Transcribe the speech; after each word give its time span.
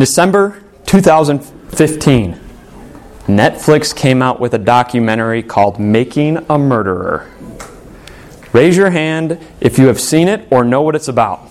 December 0.00 0.62
2015, 0.86 2.40
Netflix 3.26 3.94
came 3.94 4.22
out 4.22 4.40
with 4.40 4.54
a 4.54 4.58
documentary 4.58 5.42
called 5.42 5.78
Making 5.78 6.38
a 6.48 6.58
Murderer. 6.58 7.30
Raise 8.54 8.78
your 8.78 8.90
hand 8.90 9.38
if 9.60 9.78
you 9.78 9.86
have 9.88 10.00
seen 10.00 10.26
it 10.26 10.48
or 10.50 10.64
know 10.64 10.80
what 10.80 10.96
it's 10.96 11.08
about. 11.08 11.48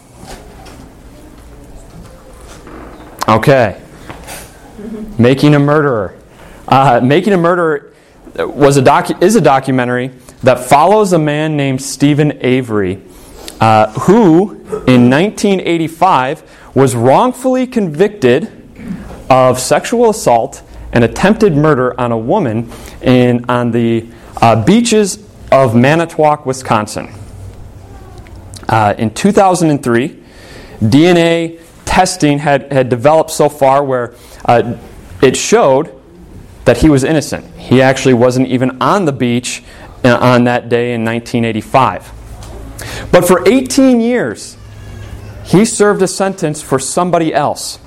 Okay. 3.28 3.80
Making 5.20 5.54
a 5.54 5.60
Murderer. 5.60 6.18
Uh, 6.68 7.00
Making 7.04 7.34
a 7.34 7.38
Murderer 7.38 7.94
was 8.36 8.78
a 8.78 8.82
docu- 8.82 9.22
is 9.22 9.36
a 9.36 9.42
documentary 9.42 10.08
that 10.42 10.60
follows 10.60 11.14
a 11.14 11.20
man 11.20 11.56
named 11.56 11.84
Steven 11.84 12.40
Avery, 12.42 13.02
uh, 13.62 13.92
who 13.92 14.54
in 14.88 15.10
1985 15.10 16.44
was 16.74 16.96
wrongfully 16.96 17.68
convicted 17.68 18.52
of 19.30 19.60
sexual 19.60 20.10
assault 20.10 20.64
and 20.92 21.04
attempted 21.04 21.56
murder 21.56 22.00
on 22.00 22.12
a 22.12 22.18
woman 22.18 22.72
in, 23.02 23.46
on 23.50 23.72
the 23.72 24.08
uh, 24.42 24.64
beaches 24.64 25.26
of 25.52 25.76
Manitowoc, 25.76 26.46
Wisconsin. 26.46 27.10
Uh, 28.68 28.94
in 28.98 29.14
2003, 29.14 30.24
DNA 30.82 31.60
testing 31.86 32.40
had, 32.40 32.72
had 32.72 32.90
developed 32.90 33.32
so 33.32 33.50
far 33.50 33.84
where 33.84 34.14
uh, 34.46 34.78
it 35.22 35.36
showed 35.36 35.96
that 36.66 36.78
he 36.78 36.90
was 36.90 37.04
innocent. 37.04 37.46
He 37.56 37.82
actually 37.82 38.14
wasn't 38.14 38.48
even 38.48 38.82
on 38.82 39.06
the 39.06 39.12
beach 39.12 39.64
uh, 40.06 40.18
on 40.18 40.44
that 40.44 40.70
day 40.70 40.94
in 40.94 41.04
1985. 41.04 42.12
But 43.12 43.28
for 43.28 43.48
18 43.48 44.00
years, 44.00 44.56
he 45.50 45.66
served 45.66 46.00
a 46.04 46.08
sentence 46.08 46.62
for 46.62 46.78
somebody 46.78 47.34
else. 47.34 47.80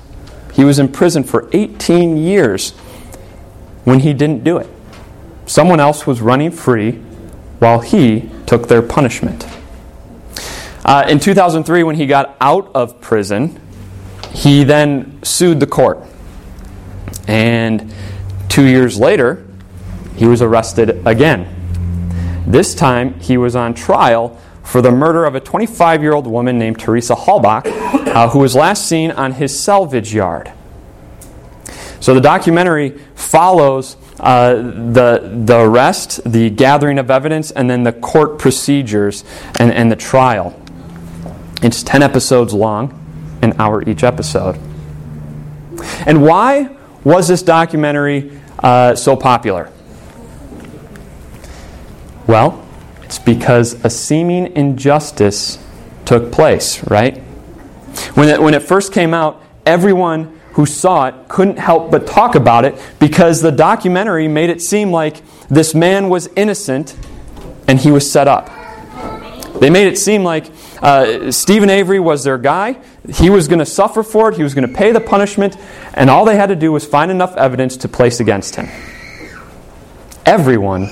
He 0.53 0.65
was 0.65 0.79
in 0.79 0.89
prison 0.89 1.23
for 1.23 1.47
18 1.53 2.17
years 2.17 2.71
when 3.85 4.01
he 4.01 4.13
didn't 4.13 4.43
do 4.43 4.57
it. 4.57 4.67
Someone 5.45 5.79
else 5.79 6.05
was 6.05 6.19
running 6.21 6.51
free 6.51 6.91
while 7.59 7.79
he 7.79 8.29
took 8.45 8.67
their 8.67 8.81
punishment. 8.81 9.47
Uh, 10.83 11.05
in 11.07 11.21
2003, 11.21 11.83
when 11.83 11.95
he 11.95 12.05
got 12.05 12.35
out 12.41 12.69
of 12.75 12.99
prison, 12.99 13.57
he 14.33 14.65
then 14.65 15.23
sued 15.23 15.61
the 15.61 15.67
court. 15.67 15.99
And 17.29 17.93
two 18.49 18.65
years 18.65 18.99
later, 18.99 19.47
he 20.17 20.25
was 20.25 20.41
arrested 20.41 21.07
again. 21.07 21.47
This 22.45 22.75
time, 22.75 23.17
he 23.21 23.37
was 23.37 23.55
on 23.55 23.73
trial 23.73 24.37
for 24.63 24.81
the 24.81 24.91
murder 24.91 25.25
of 25.25 25.35
a 25.35 25.39
25 25.39 26.01
year 26.01 26.13
old 26.13 26.25
woman 26.25 26.57
named 26.57 26.79
Teresa 26.79 27.15
Halbach, 27.15 27.65
uh, 27.65 28.29
who 28.29 28.39
was 28.39 28.55
last 28.55 28.87
seen 28.87 29.11
on 29.11 29.33
his 29.33 29.57
salvage 29.61 30.13
yard. 30.13 30.51
So 31.99 32.13
the 32.13 32.21
documentary 32.21 32.97
follows 33.15 33.95
uh, 34.19 34.55
the, 34.55 35.41
the 35.45 35.61
arrest, 35.61 36.21
the 36.29 36.49
gathering 36.49 36.99
of 36.99 37.09
evidence, 37.09 37.51
and 37.51 37.69
then 37.69 37.83
the 37.83 37.93
court 37.93 38.39
procedures 38.39 39.23
and, 39.59 39.71
and 39.71 39.91
the 39.91 39.95
trial. 39.95 40.59
It's 41.61 41.81
10 41.83 42.03
episodes 42.03 42.53
long, 42.53 43.39
an 43.41 43.53
hour 43.59 43.87
each 43.87 44.03
episode. 44.03 44.59
And 46.05 46.23
why 46.23 46.75
was 47.03 47.27
this 47.27 47.41
documentary 47.41 48.37
uh, 48.59 48.95
so 48.95 49.15
popular? 49.15 49.71
Well, 52.27 52.62
it's 53.13 53.23
because 53.23 53.85
a 53.85 53.91
seeming 53.91 54.55
injustice 54.55 55.63
took 56.03 56.31
place, 56.31 56.83
right? 56.89 57.19
When 58.15 58.27
it, 58.27 58.41
when 58.41 58.55
it 58.55 58.63
first 58.63 58.91
came 58.91 59.13
out, 59.13 59.39
everyone 59.67 60.39
who 60.53 60.65
saw 60.65 61.05
it 61.05 61.27
couldn't 61.27 61.59
help 61.59 61.91
but 61.91 62.07
talk 62.07 62.33
about 62.33 62.65
it 62.65 62.75
because 62.99 63.39
the 63.39 63.51
documentary 63.51 64.27
made 64.27 64.49
it 64.49 64.63
seem 64.63 64.89
like 64.89 65.21
this 65.47 65.75
man 65.75 66.09
was 66.09 66.27
innocent 66.35 66.97
and 67.67 67.79
he 67.79 67.91
was 67.91 68.11
set 68.11 68.27
up. 68.27 68.49
They 69.59 69.69
made 69.69 69.85
it 69.85 69.99
seem 69.99 70.23
like 70.23 70.49
uh, 70.81 71.31
Steven 71.31 71.69
Avery 71.69 71.99
was 71.99 72.23
their 72.23 72.39
guy. 72.39 72.79
He 73.07 73.29
was 73.29 73.47
going 73.47 73.59
to 73.59 73.65
suffer 73.67 74.01
for 74.01 74.29
it. 74.29 74.37
He 74.37 74.43
was 74.43 74.55
going 74.55 74.67
to 74.67 74.73
pay 74.73 74.91
the 74.91 74.99
punishment. 74.99 75.55
And 75.93 76.09
all 76.09 76.25
they 76.25 76.35
had 76.35 76.47
to 76.47 76.55
do 76.55 76.71
was 76.71 76.83
find 76.83 77.11
enough 77.11 77.37
evidence 77.37 77.77
to 77.77 77.87
place 77.87 78.19
against 78.19 78.55
him. 78.55 78.69
Everyone 80.25 80.89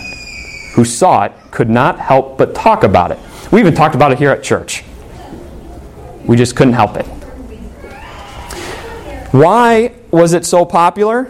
who 0.74 0.86
saw 0.86 1.24
it 1.24 1.34
could 1.52 1.70
not 1.70 2.00
help 2.00 2.38
but 2.38 2.56
talk 2.56 2.84
about 2.84 3.12
it. 3.12 3.20
We 3.52 3.60
even 3.60 3.76
talked 3.76 3.96
about 3.96 4.12
it 4.12 4.18
here 4.18 4.32
at 4.32 4.44
church. 4.44 4.84
We 6.26 6.38
just 6.38 6.56
couldn't 6.56 6.74
help 6.74 6.96
it. 6.96 7.06
Why 9.32 9.94
was 10.12 10.34
it 10.34 10.46
so 10.46 10.66
popular? 10.66 11.26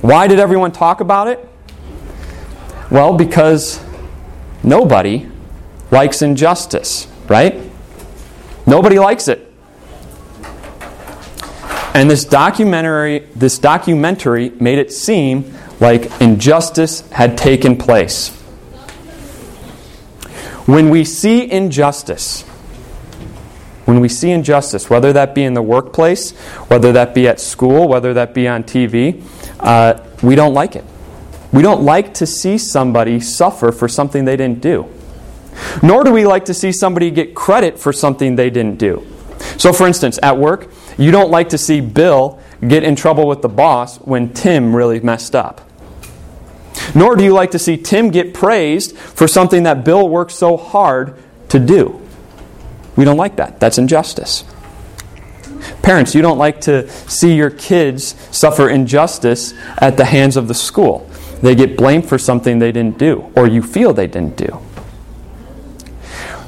Why 0.00 0.26
did 0.26 0.38
everyone 0.38 0.72
talk 0.72 1.00
about 1.00 1.28
it? 1.28 1.48
Well, 2.90 3.16
because 3.16 3.82
nobody 4.62 5.26
likes 5.90 6.22
injustice, 6.22 7.08
right? 7.28 7.58
Nobody 8.66 8.98
likes 8.98 9.28
it. 9.28 9.50
And 11.94 12.10
this 12.10 12.24
documentary, 12.24 13.20
this 13.36 13.58
documentary 13.58 14.50
made 14.50 14.78
it 14.78 14.92
seem 14.92 15.54
like 15.80 16.20
injustice 16.20 17.08
had 17.10 17.36
taken 17.36 17.76
place. 17.76 18.30
When 20.66 20.88
we 20.88 21.04
see 21.04 21.50
injustice, 21.50 22.42
when 23.84 24.00
we 24.00 24.08
see 24.08 24.30
injustice, 24.30 24.88
whether 24.88 25.12
that 25.12 25.34
be 25.34 25.44
in 25.44 25.52
the 25.52 25.62
workplace, 25.62 26.30
whether 26.68 26.92
that 26.92 27.14
be 27.14 27.28
at 27.28 27.38
school, 27.38 27.86
whether 27.86 28.14
that 28.14 28.32
be 28.32 28.48
on 28.48 28.64
TV, 28.64 29.22
uh, 29.60 30.02
we 30.22 30.34
don't 30.34 30.54
like 30.54 30.74
it. 30.74 30.84
We 31.52 31.62
don't 31.62 31.82
like 31.82 32.14
to 32.14 32.26
see 32.26 32.56
somebody 32.56 33.20
suffer 33.20 33.72
for 33.72 33.88
something 33.88 34.24
they 34.24 34.36
didn't 34.36 34.60
do. 34.60 34.88
Nor 35.82 36.04
do 36.04 36.12
we 36.12 36.26
like 36.26 36.46
to 36.46 36.54
see 36.54 36.72
somebody 36.72 37.10
get 37.10 37.34
credit 37.34 37.78
for 37.78 37.92
something 37.92 38.36
they 38.36 38.50
didn't 38.50 38.78
do. 38.78 39.06
So, 39.58 39.72
for 39.72 39.86
instance, 39.86 40.18
at 40.22 40.36
work, 40.36 40.70
you 40.98 41.10
don't 41.10 41.30
like 41.30 41.50
to 41.50 41.58
see 41.58 41.80
Bill 41.80 42.40
get 42.66 42.82
in 42.82 42.96
trouble 42.96 43.28
with 43.28 43.42
the 43.42 43.48
boss 43.48 43.98
when 43.98 44.32
Tim 44.32 44.74
really 44.74 45.00
messed 45.00 45.34
up. 45.34 45.60
Nor 46.94 47.16
do 47.16 47.24
you 47.24 47.32
like 47.32 47.52
to 47.52 47.58
see 47.58 47.76
Tim 47.76 48.10
get 48.10 48.34
praised 48.34 48.96
for 48.96 49.28
something 49.28 49.64
that 49.64 49.84
Bill 49.84 50.08
worked 50.08 50.32
so 50.32 50.56
hard 50.56 51.16
to 51.48 51.58
do. 51.58 52.00
We 52.96 53.04
don't 53.04 53.16
like 53.16 53.36
that. 53.36 53.60
That's 53.60 53.78
injustice. 53.78 54.44
Parents, 55.82 56.14
you 56.14 56.22
don't 56.22 56.38
like 56.38 56.62
to 56.62 56.88
see 57.08 57.34
your 57.34 57.50
kids 57.50 58.14
suffer 58.30 58.68
injustice 58.68 59.54
at 59.78 59.96
the 59.96 60.04
hands 60.04 60.36
of 60.36 60.48
the 60.48 60.54
school. 60.54 61.08
They 61.42 61.54
get 61.54 61.76
blamed 61.76 62.08
for 62.08 62.18
something 62.18 62.58
they 62.58 62.72
didn't 62.72 62.98
do, 62.98 63.30
or 63.36 63.46
you 63.46 63.62
feel 63.62 63.92
they 63.92 64.06
didn't 64.06 64.36
do. 64.36 64.60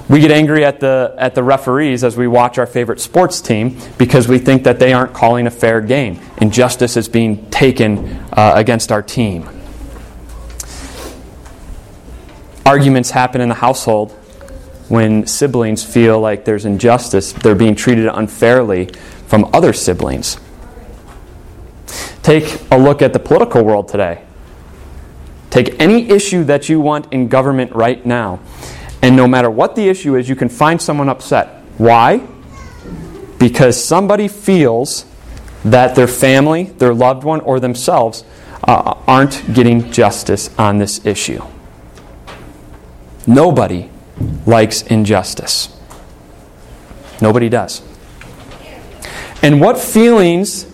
We 0.08 0.20
get 0.20 0.30
angry 0.30 0.64
at 0.64 0.78
the, 0.78 1.14
at 1.18 1.34
the 1.34 1.42
referees 1.42 2.04
as 2.04 2.16
we 2.16 2.28
watch 2.28 2.58
our 2.58 2.66
favorite 2.66 3.00
sports 3.00 3.40
team 3.40 3.78
because 3.98 4.28
we 4.28 4.38
think 4.38 4.62
that 4.64 4.78
they 4.78 4.92
aren't 4.92 5.12
calling 5.12 5.48
a 5.48 5.50
fair 5.50 5.80
game. 5.80 6.20
Injustice 6.38 6.96
is 6.96 7.08
being 7.08 7.50
taken 7.50 8.08
uh, 8.32 8.52
against 8.54 8.92
our 8.92 9.02
team. 9.02 9.48
Arguments 12.66 13.10
happen 13.12 13.40
in 13.40 13.48
the 13.48 13.54
household 13.54 14.10
when 14.88 15.24
siblings 15.24 15.84
feel 15.84 16.18
like 16.18 16.44
there's 16.44 16.64
injustice, 16.64 17.32
they're 17.32 17.54
being 17.54 17.76
treated 17.76 18.06
unfairly 18.06 18.86
from 19.28 19.48
other 19.52 19.72
siblings. 19.72 20.36
Take 22.24 22.60
a 22.72 22.76
look 22.76 23.02
at 23.02 23.12
the 23.12 23.20
political 23.20 23.64
world 23.64 23.86
today. 23.86 24.24
Take 25.50 25.80
any 25.80 26.10
issue 26.10 26.42
that 26.44 26.68
you 26.68 26.80
want 26.80 27.12
in 27.12 27.28
government 27.28 27.72
right 27.72 28.04
now, 28.04 28.40
and 29.00 29.14
no 29.14 29.28
matter 29.28 29.48
what 29.48 29.76
the 29.76 29.88
issue 29.88 30.16
is, 30.16 30.28
you 30.28 30.34
can 30.34 30.48
find 30.48 30.82
someone 30.82 31.08
upset. 31.08 31.62
Why? 31.78 32.26
Because 33.38 33.82
somebody 33.82 34.26
feels 34.26 35.04
that 35.64 35.94
their 35.94 36.08
family, 36.08 36.64
their 36.64 36.92
loved 36.92 37.22
one, 37.22 37.40
or 37.42 37.60
themselves 37.60 38.24
uh, 38.64 38.94
aren't 39.06 39.54
getting 39.54 39.92
justice 39.92 40.50
on 40.58 40.78
this 40.78 41.06
issue. 41.06 41.40
Nobody 43.26 43.90
likes 44.46 44.82
injustice. 44.82 45.76
Nobody 47.20 47.48
does. 47.48 47.82
And 49.42 49.60
what 49.60 49.78
feelings 49.78 50.64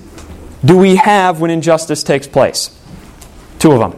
do 0.65 0.77
we 0.77 0.97
have 0.97 1.41
when 1.41 1.51
injustice 1.51 2.03
takes 2.03 2.27
place? 2.27 2.79
Two 3.59 3.73
of 3.73 3.79
them. 3.79 3.93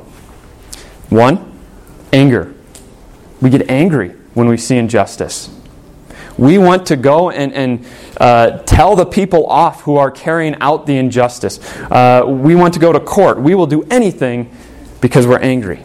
One, 1.11 1.53
anger. 2.13 2.55
We 3.41 3.51
get 3.51 3.71
angry 3.71 4.11
when 4.35 4.49
we 4.49 4.57
see 4.57 4.77
injustice. 4.77 5.51
We 6.37 6.59
want 6.59 6.87
to 6.87 6.97
go 6.97 7.31
and, 7.31 7.53
and 7.53 7.87
uh, 8.19 8.59
tell 8.63 8.97
the 8.97 9.07
people 9.07 9.47
off 9.47 9.83
who 9.83 9.97
are 9.97 10.11
carrying 10.11 10.57
out 10.57 10.87
the 10.87 10.97
injustice. 10.97 11.61
Uh, 11.83 12.25
we 12.27 12.55
want 12.55 12.75
to 12.75 12.81
go 12.81 12.93
to 12.93 13.01
court. 13.01 13.39
We 13.39 13.55
will 13.55 13.67
do 13.67 13.85
anything 13.91 14.51
because 15.01 15.27
we're 15.27 15.39
angry. 15.39 15.85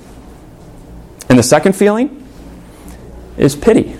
And 1.30 1.38
the 1.38 1.44
second 1.44 1.74
feeling 1.74 2.19
is 3.39 3.56
pity. 3.56 3.97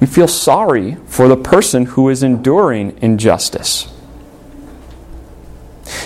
We 0.00 0.06
feel 0.06 0.28
sorry 0.28 0.96
for 1.06 1.26
the 1.26 1.36
person 1.36 1.86
who 1.86 2.08
is 2.08 2.22
enduring 2.22 2.98
injustice. 3.02 3.92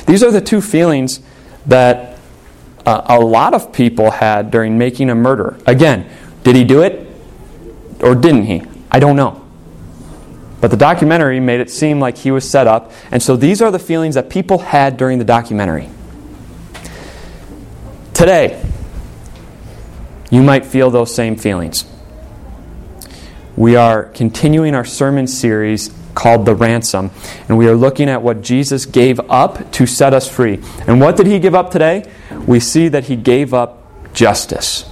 These 0.06 0.22
are 0.22 0.30
the 0.30 0.40
two 0.40 0.60
feelings 0.60 1.20
that 1.66 2.18
uh, 2.86 3.02
a 3.06 3.20
lot 3.20 3.54
of 3.54 3.72
people 3.72 4.10
had 4.10 4.50
during 4.50 4.78
making 4.78 5.10
a 5.10 5.14
murder. 5.14 5.58
Again, 5.66 6.08
did 6.42 6.56
he 6.56 6.64
do 6.64 6.82
it 6.82 7.06
or 8.00 8.14
didn't 8.14 8.44
he? 8.44 8.62
I 8.90 8.98
don't 8.98 9.16
know. 9.16 9.38
But 10.60 10.70
the 10.70 10.76
documentary 10.76 11.40
made 11.40 11.60
it 11.60 11.70
seem 11.70 11.98
like 11.98 12.16
he 12.18 12.30
was 12.30 12.48
set 12.48 12.68
up, 12.68 12.92
and 13.10 13.20
so 13.20 13.36
these 13.36 13.60
are 13.60 13.72
the 13.72 13.80
feelings 13.80 14.14
that 14.14 14.30
people 14.30 14.58
had 14.58 14.96
during 14.96 15.18
the 15.18 15.24
documentary. 15.24 15.88
Today, 18.14 18.64
you 20.30 20.42
might 20.42 20.64
feel 20.64 20.88
those 20.90 21.12
same 21.12 21.36
feelings. 21.36 21.84
We 23.56 23.76
are 23.76 24.04
continuing 24.04 24.74
our 24.74 24.84
sermon 24.84 25.26
series 25.26 25.92
called 26.14 26.46
The 26.46 26.54
Ransom, 26.54 27.10
and 27.48 27.58
we 27.58 27.68
are 27.68 27.74
looking 27.74 28.08
at 28.08 28.22
what 28.22 28.40
Jesus 28.40 28.86
gave 28.86 29.20
up 29.30 29.72
to 29.72 29.86
set 29.86 30.14
us 30.14 30.26
free. 30.26 30.60
And 30.86 31.00
what 31.00 31.16
did 31.16 31.26
he 31.26 31.38
give 31.38 31.54
up 31.54 31.70
today? 31.70 32.10
We 32.46 32.60
see 32.60 32.88
that 32.88 33.04
he 33.04 33.16
gave 33.16 33.52
up 33.52 34.14
justice. 34.14 34.88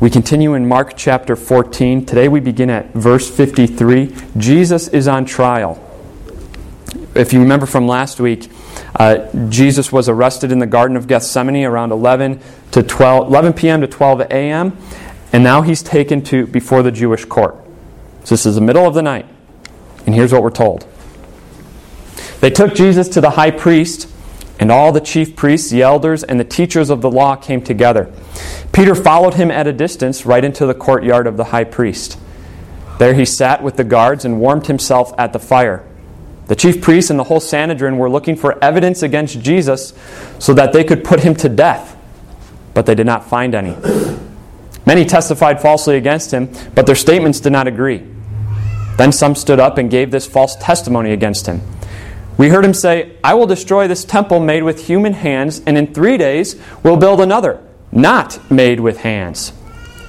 We 0.00 0.08
continue 0.08 0.54
in 0.54 0.66
Mark 0.66 0.96
chapter 0.96 1.36
14. 1.36 2.06
Today 2.06 2.28
we 2.28 2.40
begin 2.40 2.70
at 2.70 2.94
verse 2.94 3.28
53. 3.28 4.14
Jesus 4.38 4.88
is 4.88 5.06
on 5.06 5.26
trial. 5.26 5.84
If 7.14 7.32
you 7.32 7.40
remember 7.40 7.66
from 7.66 7.86
last 7.88 8.20
week, 8.20 8.50
uh, 8.94 9.26
Jesus 9.48 9.90
was 9.92 10.08
arrested 10.08 10.52
in 10.52 10.60
the 10.60 10.66
Garden 10.66 10.96
of 10.96 11.08
Gethsemane 11.08 11.64
around 11.64 11.92
11 11.92 12.40
to 12.70 12.82
12, 12.82 13.26
11 13.28 13.52
p.m. 13.54 13.80
to 13.80 13.86
12 13.86 14.20
a.m. 14.20 14.76
And 15.32 15.44
now 15.44 15.62
he's 15.62 15.82
taken 15.82 16.22
to 16.24 16.46
before 16.46 16.82
the 16.82 16.92
Jewish 16.92 17.24
court. 17.24 17.56
So 18.24 18.34
this 18.34 18.46
is 18.46 18.54
the 18.54 18.60
middle 18.60 18.86
of 18.86 18.94
the 18.94 19.02
night. 19.02 19.26
And 20.06 20.14
here's 20.14 20.32
what 20.32 20.42
we're 20.42 20.50
told. 20.50 20.86
They 22.40 22.50
took 22.50 22.74
Jesus 22.74 23.08
to 23.10 23.20
the 23.20 23.30
high 23.30 23.50
priest, 23.50 24.08
and 24.60 24.72
all 24.72 24.92
the 24.92 25.00
chief 25.00 25.36
priests, 25.36 25.70
the 25.70 25.82
elders, 25.82 26.22
and 26.22 26.38
the 26.38 26.44
teachers 26.44 26.90
of 26.90 27.00
the 27.00 27.10
law 27.10 27.36
came 27.36 27.62
together. 27.62 28.12
Peter 28.72 28.94
followed 28.94 29.34
him 29.34 29.50
at 29.50 29.66
a 29.66 29.72
distance 29.72 30.24
right 30.24 30.44
into 30.44 30.66
the 30.66 30.74
courtyard 30.74 31.26
of 31.26 31.36
the 31.36 31.44
high 31.44 31.64
priest. 31.64 32.18
There 32.98 33.14
he 33.14 33.24
sat 33.24 33.62
with 33.62 33.76
the 33.76 33.84
guards 33.84 34.24
and 34.24 34.40
warmed 34.40 34.66
himself 34.66 35.12
at 35.18 35.32
the 35.32 35.38
fire. 35.38 35.84
The 36.46 36.56
chief 36.56 36.80
priests 36.80 37.10
and 37.10 37.18
the 37.18 37.24
whole 37.24 37.40
Sanhedrin 37.40 37.98
were 37.98 38.08
looking 38.10 38.34
for 38.34 38.62
evidence 38.64 39.02
against 39.02 39.40
Jesus 39.40 39.92
so 40.38 40.54
that 40.54 40.72
they 40.72 40.82
could 40.82 41.04
put 41.04 41.20
him 41.20 41.34
to 41.36 41.48
death, 41.48 41.96
but 42.72 42.86
they 42.86 42.94
did 42.94 43.06
not 43.06 43.28
find 43.28 43.54
any. 43.54 43.76
Many 44.88 45.04
testified 45.04 45.60
falsely 45.60 45.98
against 45.98 46.30
him, 46.30 46.48
but 46.74 46.86
their 46.86 46.94
statements 46.94 47.40
did 47.40 47.52
not 47.52 47.66
agree. 47.66 48.02
Then 48.96 49.12
some 49.12 49.34
stood 49.34 49.60
up 49.60 49.76
and 49.76 49.90
gave 49.90 50.10
this 50.10 50.26
false 50.26 50.56
testimony 50.56 51.12
against 51.12 51.44
him. 51.44 51.60
We 52.38 52.48
heard 52.48 52.64
him 52.64 52.72
say, 52.72 53.14
I 53.22 53.34
will 53.34 53.46
destroy 53.46 53.86
this 53.86 54.02
temple 54.02 54.40
made 54.40 54.62
with 54.62 54.86
human 54.86 55.12
hands, 55.12 55.60
and 55.66 55.76
in 55.76 55.92
three 55.92 56.16
days 56.16 56.56
will 56.82 56.96
build 56.96 57.20
another, 57.20 57.62
not 57.92 58.50
made 58.50 58.80
with 58.80 59.00
hands. 59.00 59.52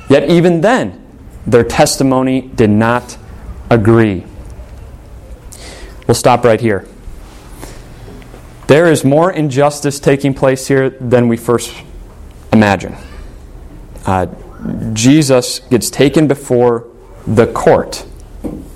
Yet 0.08 0.30
even 0.30 0.62
then, 0.62 1.06
their 1.46 1.66
testimony 1.66 2.40
did 2.40 2.70
not 2.70 3.18
agree. 3.70 4.26
We'll 6.08 6.16
stop 6.16 6.46
right 6.46 6.62
here. 6.62 6.88
There 8.68 8.90
is 8.90 9.04
more 9.04 9.30
injustice 9.30 10.00
taking 10.00 10.34
place 10.34 10.70
here 10.70 10.90
than 10.90 11.28
we 11.28 11.36
first 11.36 11.76
imagine. 12.54 12.96
Uh, 14.06 14.28
Jesus 14.94 15.60
gets 15.60 15.90
taken 15.90 16.28
before 16.28 16.88
the 17.26 17.48
court, 17.48 18.06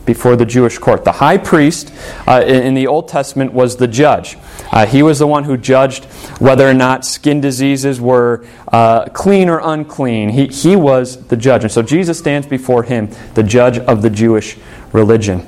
before 0.05 0.35
the 0.35 0.45
Jewish 0.45 0.77
court. 0.77 1.03
The 1.03 1.13
high 1.13 1.37
priest 1.37 1.93
uh, 2.27 2.43
in, 2.45 2.73
the 2.73 2.87
Old 2.87 3.07
Testament 3.07 3.53
was 3.53 3.77
the 3.77 3.87
judge. 3.87 4.37
Uh, 4.71 4.85
he 4.85 5.03
was 5.03 5.19
the 5.19 5.27
one 5.27 5.43
who 5.43 5.57
judged 5.57 6.05
whether 6.39 6.67
or 6.69 6.73
not 6.73 7.05
skin 7.05 7.41
diseases 7.41 7.99
were 7.99 8.45
uh, 8.71 9.05
clean 9.09 9.49
or 9.49 9.59
unclean. 9.63 10.29
He, 10.29 10.47
he 10.47 10.75
was 10.75 11.27
the 11.27 11.37
judge. 11.37 11.63
And 11.63 11.71
so 11.71 11.81
Jesus 11.81 12.17
stands 12.17 12.47
before 12.47 12.83
him, 12.83 13.09
the 13.33 13.43
judge 13.43 13.77
of 13.77 14.01
the 14.01 14.09
Jewish 14.09 14.57
religion. 14.91 15.45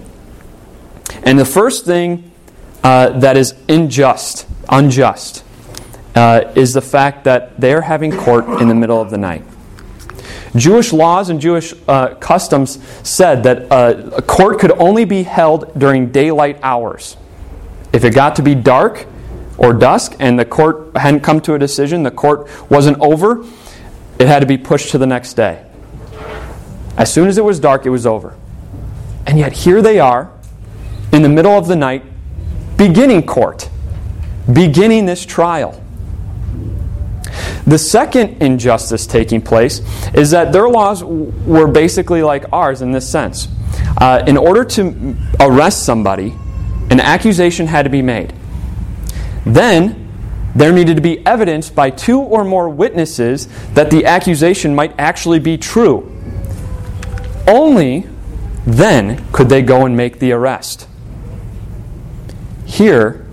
And 1.24 1.40
the 1.40 1.46
first 1.46 1.86
thing 1.86 2.32
uh, 2.84 3.20
that 3.20 3.38
is 3.38 3.56
unjust, 3.70 4.48
unjust, 4.70 5.44
uh, 6.16 6.52
is 6.56 6.74
the 6.74 6.82
fact 6.82 7.24
that 7.24 7.60
they're 7.60 7.82
having 7.82 8.16
court 8.16 8.62
in 8.62 8.68
the 8.68 8.76
middle 8.76 9.02
of 9.02 9.10
the 9.10 9.18
night. 9.18 9.44
Jewish 10.56 10.94
laws 10.94 11.30
and 11.30 11.42
Jewish 11.42 11.74
uh, 11.88 12.16
customs 12.16 12.80
said 13.08 13.44
that 13.44 13.72
uh, 13.72 14.10
a 14.16 14.22
court 14.22 14.60
could 14.60 14.72
only 14.72 15.06
be 15.06 15.24
held 15.24 15.78
during 15.78 16.12
daylight 16.12 16.60
hours. 16.64 17.18
If 17.92 18.04
it 18.04 18.14
got 18.14 18.38
to 18.38 18.42
be 18.42 18.56
dark 18.56 19.06
or 19.58 19.74
dusk 19.74 20.16
and 20.20 20.40
the 20.40 20.46
court 20.46 20.96
hadn't 20.96 21.22
come 21.22 21.42
to 21.42 21.54
a 21.54 21.60
decision, 21.60 22.04
the 22.04 22.12
court 22.12 22.50
wasn't 22.70 23.00
over, 23.00 23.46
it 24.20 24.28
had 24.28 24.40
to 24.40 24.46
be 24.46 24.58
pushed 24.58 24.92
to 24.92 24.98
the 24.98 25.08
next 25.08 25.34
day. 25.34 25.66
As 26.98 27.14
soon 27.14 27.28
as 27.28 27.38
it 27.38 27.44
was 27.44 27.60
dark, 27.60 27.86
it 27.86 27.90
was 27.90 28.06
over. 28.06 28.36
And 29.28 29.38
yet 29.38 29.52
here 29.52 29.82
they 29.82 30.00
are 30.00 30.32
in 31.12 31.22
the 31.22 31.30
middle 31.30 31.58
of 31.58 31.68
the 31.68 31.76
night, 31.76 32.04
beginning 32.78 33.26
court, 33.26 33.70
beginning 34.52 35.06
this 35.06 35.26
trial. 35.26 35.82
The 37.68 37.80
second 37.80 38.44
injustice 38.44 39.08
taking 39.08 39.42
place 39.42 39.82
is 40.14 40.32
that 40.32 40.54
their 40.54 40.70
laws 40.70 41.04
were 41.04 41.68
basically 41.68 42.22
like 42.22 42.46
ours 42.54 42.82
in 42.82 42.92
this 42.92 43.10
sense. 43.10 43.48
Uh, 43.98 44.24
in 44.28 44.38
order 44.38 44.64
to 44.64 45.16
arrest 45.40 45.84
somebody, 45.84 46.36
an 46.92 47.00
accusation 47.00 47.66
had 47.66 47.84
to 47.84 47.90
be 47.90 48.02
made. 48.04 48.34
Then, 49.46 50.02
there 50.56 50.72
needed 50.72 50.96
to 50.96 51.02
be 51.02 51.26
evidence 51.26 51.70
by 51.70 51.90
two 51.90 52.20
or 52.20 52.44
more 52.46 52.70
witnesses 52.70 53.48
that 53.74 53.90
the 53.90 54.06
accusation 54.06 54.74
might 54.76 54.94
actually 54.98 55.40
be 55.40 55.58
true. 55.58 56.12
Only 57.48 58.08
then 58.66 59.26
could 59.32 59.50
they 59.50 59.62
go 59.62 59.86
and 59.86 59.98
make 59.98 60.20
the 60.20 60.32
arrest. 60.32 60.88
Here, 62.66 63.26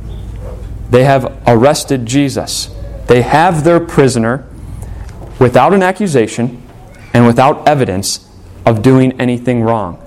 they 0.91 1.05
have 1.05 1.43
arrested 1.47 2.07
Jesus. 2.07 2.72
They 3.07 3.23
have 3.23 3.65
their 3.65 3.81
prisoner 3.81 4.47
without 5.39 5.75
an 5.75 5.83
accusation 5.83 6.63
and 7.13 7.27
without 7.27 7.67
evidence 7.67 8.29
of 8.65 8.83
doing 8.83 9.21
anything 9.21 9.63
wrong. 9.63 9.99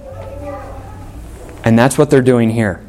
And 1.64 1.78
that's 1.78 1.98
what 1.98 2.10
they're 2.10 2.22
doing 2.22 2.52
here. 2.52 2.84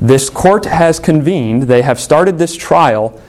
This 0.00 0.28
court 0.28 0.66
has 0.66 1.00
convened, 1.00 1.64
they 1.64 1.82
have 1.82 1.98
started 1.98 2.38
this 2.38 2.54
trial 2.54 3.20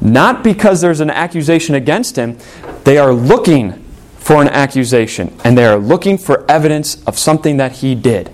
not 0.00 0.44
because 0.44 0.80
there's 0.80 1.00
an 1.00 1.10
accusation 1.10 1.74
against 1.74 2.16
him, 2.16 2.36
they 2.84 2.98
are 2.98 3.12
looking 3.12 3.72
for 4.18 4.40
an 4.42 4.48
accusation 4.48 5.34
and 5.44 5.56
they 5.56 5.64
are 5.64 5.78
looking 5.78 6.18
for 6.18 6.48
evidence 6.50 7.02
of 7.04 7.18
something 7.18 7.56
that 7.56 7.72
he 7.72 7.94
did. 7.94 8.30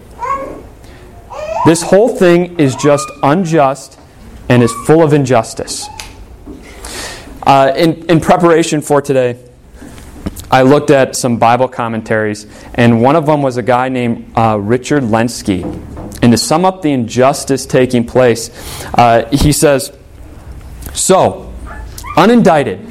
This 1.65 1.83
whole 1.83 2.09
thing 2.09 2.59
is 2.59 2.75
just 2.75 3.09
unjust 3.23 3.99
and 4.49 4.63
is 4.63 4.73
full 4.87 5.03
of 5.03 5.13
injustice. 5.13 5.89
Uh, 7.43 7.73
in, 7.75 8.05
in 8.11 8.21
preparation 8.21 8.81
for 8.81 9.01
today, 9.01 9.39
I 10.51 10.63
looked 10.63 10.91
at 10.91 11.15
some 11.15 11.39
Bible 11.39 11.69
commentaries, 11.69 12.47
and 12.75 13.01
one 13.01 13.15
of 13.15 13.27
them 13.27 13.41
was 13.41 13.57
a 13.57 13.63
guy 13.63 13.89
named 13.89 14.33
uh, 14.37 14.59
Richard 14.61 15.05
Lenski. 15.05 15.63
And 16.23 16.33
to 16.33 16.37
sum 16.37 16.65
up 16.65 16.83
the 16.83 16.91
injustice 16.91 17.67
taking 17.67 18.05
place, 18.05 18.51
uh, 18.95 19.29
he 19.31 19.53
says 19.53 19.97
So, 20.93 21.53
unindicted, 22.17 22.85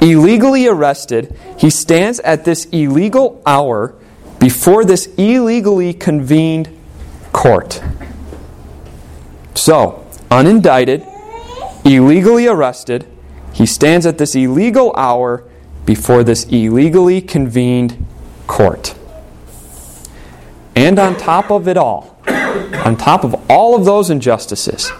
illegally 0.00 0.66
arrested, 0.66 1.36
he 1.58 1.70
stands 1.70 2.20
at 2.20 2.44
this 2.44 2.66
illegal 2.66 3.42
hour 3.46 3.94
before 4.38 4.84
this 4.84 5.06
illegally 5.16 5.94
convened 5.94 6.68
court. 7.32 7.82
So, 9.54 10.06
unindicted, 10.30 11.06
illegally 11.84 12.46
arrested, 12.46 13.06
he 13.52 13.66
stands 13.66 14.06
at 14.06 14.18
this 14.18 14.34
illegal 14.34 14.94
hour 14.96 15.44
before 15.84 16.24
this 16.24 16.44
illegally 16.44 17.20
convened 17.20 18.04
court. 18.46 18.94
And 20.74 20.98
on 20.98 21.16
top 21.16 21.50
of 21.50 21.68
it 21.68 21.76
all, 21.76 22.18
on 22.26 22.96
top 22.96 23.24
of 23.24 23.34
all 23.50 23.76
of 23.76 23.84
those 23.84 24.10
injustices, 24.10 24.90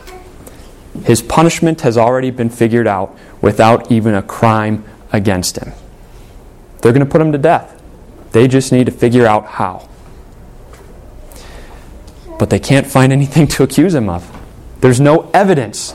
his 1.04 1.22
punishment 1.22 1.80
has 1.80 1.96
already 1.96 2.30
been 2.30 2.50
figured 2.50 2.86
out 2.86 3.16
without 3.40 3.90
even 3.90 4.14
a 4.14 4.22
crime 4.22 4.84
against 5.12 5.56
him. 5.56 5.72
They're 6.80 6.92
going 6.92 7.04
to 7.04 7.10
put 7.10 7.20
him 7.20 7.32
to 7.32 7.38
death. 7.38 7.80
They 8.32 8.48
just 8.48 8.72
need 8.72 8.86
to 8.86 8.92
figure 8.92 9.26
out 9.26 9.46
how. 9.46 9.88
But 12.38 12.50
they 12.50 12.58
can't 12.58 12.86
find 12.86 13.12
anything 13.12 13.46
to 13.48 13.62
accuse 13.62 13.94
him 13.94 14.08
of. 14.08 14.28
There's 14.80 15.00
no 15.00 15.30
evidence 15.32 15.94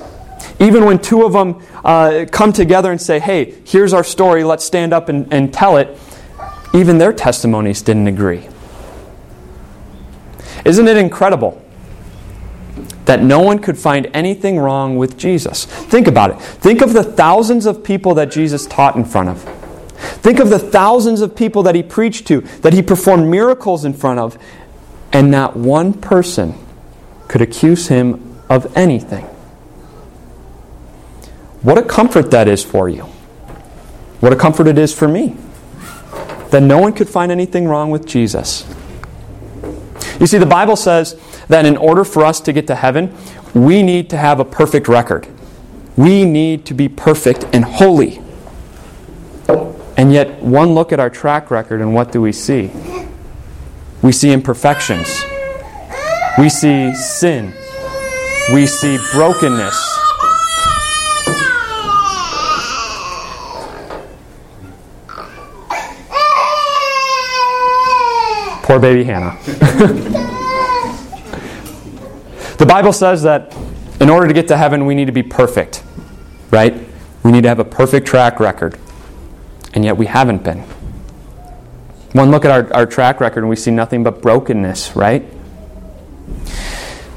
even 0.59 0.85
when 0.85 0.99
two 0.99 1.23
of 1.23 1.33
them 1.33 1.63
uh, 1.83 2.25
come 2.31 2.51
together 2.51 2.91
and 2.91 3.01
say, 3.01 3.19
hey, 3.19 3.55
here's 3.65 3.93
our 3.93 4.03
story, 4.03 4.43
let's 4.43 4.65
stand 4.65 4.93
up 4.93 5.09
and, 5.09 5.31
and 5.33 5.53
tell 5.53 5.77
it, 5.77 5.97
even 6.73 6.97
their 6.97 7.13
testimonies 7.13 7.81
didn't 7.81 8.07
agree. 8.07 8.47
Isn't 10.65 10.87
it 10.87 10.97
incredible 10.97 11.63
that 13.07 13.23
no 13.23 13.39
one 13.39 13.57
could 13.59 13.77
find 13.77 14.09
anything 14.13 14.59
wrong 14.59 14.97
with 14.97 15.17
Jesus. 15.17 15.63
Think 15.63 16.07
about 16.07 16.31
it. 16.31 16.41
Think 16.41 16.81
of 16.81 16.91
the 16.91 17.03
thousands 17.03 17.65
of 17.65 17.81
people 17.81 18.13
that 18.15 18.29
Jesus 18.29 18.65
taught 18.65 18.97
in 18.97 19.05
front 19.05 19.29
of. 19.29 19.41
Think 19.97 20.39
of 20.39 20.49
the 20.49 20.59
thousands 20.59 21.21
of 21.21 21.33
people 21.33 21.63
that 21.63 21.73
he 21.73 21.81
preached 21.81 22.27
to, 22.27 22.41
that 22.61 22.73
he 22.73 22.81
performed 22.81 23.29
miracles 23.29 23.85
in 23.85 23.93
front 23.93 24.19
of, 24.19 24.37
and 25.13 25.31
not 25.31 25.55
one 25.55 25.93
person 25.93 26.53
could 27.29 27.41
accuse 27.41 27.87
him 27.87 28.41
of 28.49 28.75
anything. 28.77 29.25
What 31.67 31.77
a 31.77 31.83
comfort 31.83 32.31
that 32.31 32.47
is 32.47 32.63
for 32.63 32.88
you. 32.88 33.01
What 34.21 34.31
a 34.31 34.38
comfort 34.38 34.67
it 34.67 34.77
is 34.77 34.93
for 34.93 35.05
me 35.05 35.36
that 36.50 36.63
no 36.63 36.77
one 36.77 36.93
could 36.93 37.09
find 37.09 37.29
anything 37.29 37.67
wrong 37.67 37.91
with 37.91 38.05
Jesus. 38.05 38.65
You 40.17 40.27
see, 40.27 40.38
the 40.38 40.45
Bible 40.45 40.77
says 40.77 41.19
that 41.50 41.65
in 41.65 41.75
order 41.75 42.05
for 42.05 42.24
us 42.24 42.39
to 42.39 42.53
get 42.53 42.67
to 42.67 42.75
heaven, 42.75 43.13
we 43.53 43.83
need 43.83 44.09
to 44.12 44.17
have 44.17 44.39
a 44.39 44.45
perfect 44.45 44.88
record. 44.88 45.27
We 45.97 46.24
need 46.24 46.65
to 46.67 46.74
be 46.74 46.88
perfect 46.88 47.45
and 47.51 47.65
holy. 47.65 48.21
And 49.97 50.13
yet, 50.13 50.41
one 50.41 50.74
look 50.74 50.93
at 50.93 51.01
our 51.01 51.09
track 51.09 51.51
record, 51.51 51.81
and 51.81 51.93
what 51.93 52.13
do 52.13 52.21
we 52.21 52.31
see? 52.31 52.71
We 54.01 54.13
see 54.13 54.31
imperfections. 54.31 55.21
We 56.39 56.47
see 56.47 56.95
sin. 56.95 57.53
We 58.53 58.67
see 58.67 58.97
brokenness. 59.12 59.96
Poor 68.67 68.79
baby 68.79 69.05
Hannah. 69.05 69.39
the 72.57 72.65
Bible 72.67 72.91
says 72.91 73.24
that 73.24 73.55
in 74.01 74.09
order 74.09 74.27
to 74.27 74.33
get 74.33 74.50
to 74.50 74.57
heaven, 74.57 74.86
we 74.86 74.93
need 74.93 75.05
to 75.05 75.13
be 75.13 75.24
perfect, 75.24 75.86
right? 76.51 76.74
We 77.24 77.31
need 77.31 77.43
to 77.43 77.47
have 77.47 77.59
a 77.59 77.63
perfect 77.63 78.07
track 78.07 78.41
record. 78.41 78.77
And 79.74 79.86
yet 79.86 79.95
we 79.95 80.05
haven't 80.05 80.43
been. 80.43 80.63
One 82.12 82.29
look 82.29 82.43
at 82.43 82.51
our, 82.51 82.74
our 82.74 82.86
track 82.86 83.21
record 83.21 83.39
and 83.39 83.50
we 83.50 83.55
see 83.55 83.71
nothing 83.71 84.03
but 84.03 84.21
brokenness, 84.21 84.97
right? 84.97 85.24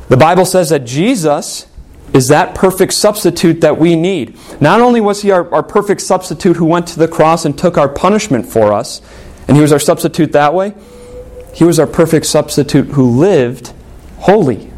The 0.08 0.16
Bible 0.16 0.44
says 0.44 0.68
that 0.68 0.84
Jesus 0.84 1.66
is 2.14 2.28
that 2.28 2.54
perfect 2.54 2.92
substitute 2.92 3.60
that 3.62 3.76
we 3.76 3.96
need. 3.96 4.38
Not 4.60 4.80
only 4.80 5.00
was 5.00 5.22
he 5.22 5.32
our, 5.32 5.52
our 5.52 5.64
perfect 5.64 6.02
substitute 6.02 6.58
who 6.58 6.66
went 6.66 6.86
to 6.86 7.00
the 7.00 7.08
cross 7.08 7.44
and 7.44 7.58
took 7.58 7.76
our 7.76 7.88
punishment 7.88 8.46
for 8.46 8.72
us, 8.72 9.02
and 9.48 9.56
he 9.56 9.60
was 9.60 9.72
our 9.72 9.80
substitute 9.80 10.30
that 10.30 10.54
way, 10.54 10.74
he 11.52 11.64
was 11.64 11.78
our 11.78 11.86
perfect 11.86 12.26
substitute 12.26 12.88
who 12.88 13.18
lived 13.18 13.72
holy. 14.18 14.70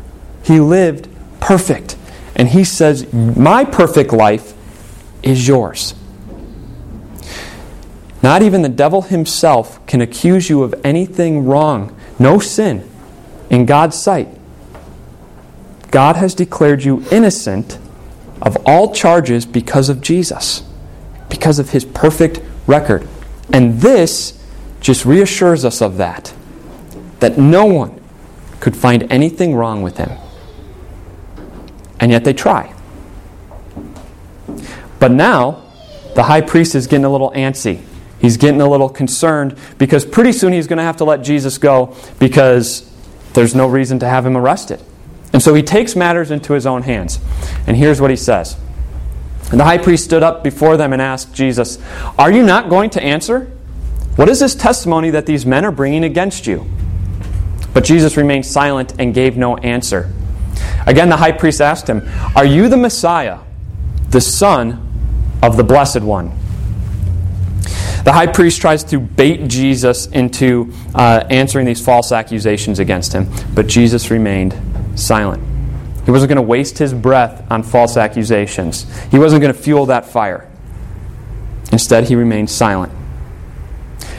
He 0.45 0.61
lived 0.61 1.09
perfect. 1.41 1.97
And 2.35 2.49
he 2.49 2.65
says, 2.65 3.13
My 3.13 3.65
perfect 3.65 4.13
life 4.13 4.55
is 5.23 5.47
yours. 5.47 5.95
Not 8.23 8.43
even 8.43 8.63
the 8.63 8.69
devil 8.69 9.03
himself 9.03 9.85
can 9.87 10.01
accuse 10.01 10.49
you 10.49 10.63
of 10.63 10.75
anything 10.85 11.45
wrong, 11.45 11.97
no 12.19 12.39
sin, 12.39 12.89
in 13.51 13.67
God's 13.67 14.01
sight. 14.01 14.29
God 15.91 16.17
has 16.17 16.35
declared 16.35 16.85
you 16.85 17.05
innocent 17.11 17.79
of 18.41 18.57
all 18.65 18.95
charges 18.95 19.45
because 19.45 19.89
of 19.89 20.01
Jesus, 20.01 20.63
because 21.29 21.59
of 21.59 21.71
his 21.71 21.85
perfect 21.85 22.41
record. 22.67 23.07
And 23.53 23.81
this 23.81 24.41
just 24.81 25.05
reassures 25.05 25.65
us 25.65 25.83
of 25.83 25.97
that 25.99 26.33
that 27.23 27.39
no 27.39 27.65
one 27.65 28.01
could 28.59 28.77
find 28.77 29.11
anything 29.11 29.55
wrong 29.55 29.81
with 29.81 29.97
him. 29.97 30.11
And 31.99 32.11
yet 32.11 32.25
they 32.25 32.33
try. 32.33 32.75
But 34.99 35.13
now, 35.13 35.63
the 36.15 36.25
high 36.25 36.41
priest 36.41 36.75
is 36.75 36.87
getting 36.87 37.05
a 37.05 37.11
little 37.11 37.31
antsy. 37.31 37.81
He's 38.21 38.37
getting 38.37 38.61
a 38.61 38.69
little 38.69 38.89
concerned 38.89 39.57
because 39.79 40.05
pretty 40.05 40.33
soon 40.33 40.53
he's 40.53 40.67
going 40.67 40.77
to 40.79 40.83
have 40.83 40.97
to 40.99 41.05
let 41.05 41.23
Jesus 41.23 41.59
go 41.59 41.97
because 42.19 42.93
there's 43.35 43.55
no 43.55 43.69
reason 43.69 44.01
to 44.01 44.09
have 44.09 44.27
him 44.27 44.37
arrested. 44.37 44.81
And 45.33 45.41
so 45.41 45.55
he 45.55 45.63
takes 45.63 45.97
matters 45.97 46.31
into 46.31 46.53
his 46.53 46.67
own 46.67 46.83
hands. 46.83 47.21
And 47.69 47.77
here's 47.77 48.01
what 48.01 48.11
he 48.11 48.17
says. 48.17 48.57
And 49.51 49.61
the 49.61 49.65
high 49.65 49.79
priest 49.79 50.05
stood 50.05 50.25
up 50.25 50.43
before 50.43 50.77
them 50.77 50.93
and 50.93 51.01
asked 51.01 51.35
Jesus, 51.35 51.79
Are 52.19 52.33
you 52.33 52.43
not 52.43 52.69
going 52.69 52.91
to 52.91 53.03
answer? 53.03 53.51
What 54.17 54.29
is 54.29 54.41
this 54.41 54.55
testimony 54.57 55.11
that 55.11 55.27
these 55.27 55.47
men 55.47 55.65
are 55.65 55.73
bringing 55.73 56.05
against 56.05 56.47
you? 56.47 56.67
But 57.75 57.85
Jesus 57.85 58.17
remained 58.17 58.47
silent 58.47 58.95
and 58.99 59.15
gave 59.15 59.37
no 59.37 59.57
answer. 59.59 60.13
Again, 60.87 61.09
the 61.09 61.17
high 61.17 61.33
priest 61.33 61.61
asked 61.61 61.89
him, 61.89 62.03
Are 62.37 62.45
you 62.45 62.69
the 62.69 62.77
Messiah, 62.77 63.39
the 64.11 64.21
Son 64.21 65.39
of 65.43 65.57
the 65.57 65.65
Blessed 65.65 66.03
One? 66.03 66.37
The 68.05 68.13
high 68.13 68.27
priest 68.27 68.61
tries 68.61 68.83
to 68.85 68.99
bait 68.99 69.47
Jesus 69.47 70.07
into 70.07 70.73
uh, 70.95 71.25
answering 71.31 71.67
these 71.67 71.85
false 71.85 72.11
accusations 72.11 72.81
against 72.81 73.13
him, 73.13 73.29
but 73.55 73.69
Jesus 73.69 74.11
remained 74.11 74.55
silent. 74.97 75.43
He 76.05 76.11
wasn't 76.11 76.31
going 76.31 76.37
to 76.37 76.43
waste 76.43 76.79
his 76.79 76.93
breath 76.93 77.49
on 77.49 77.63
false 77.63 77.97
accusations, 77.97 78.87
he 79.11 79.19
wasn't 79.19 79.41
going 79.41 79.55
to 79.55 79.61
fuel 79.61 79.87
that 79.87 80.05
fire. 80.05 80.49
Instead, 81.71 82.09
he 82.09 82.17
remained 82.17 82.51
silent. 82.51 82.93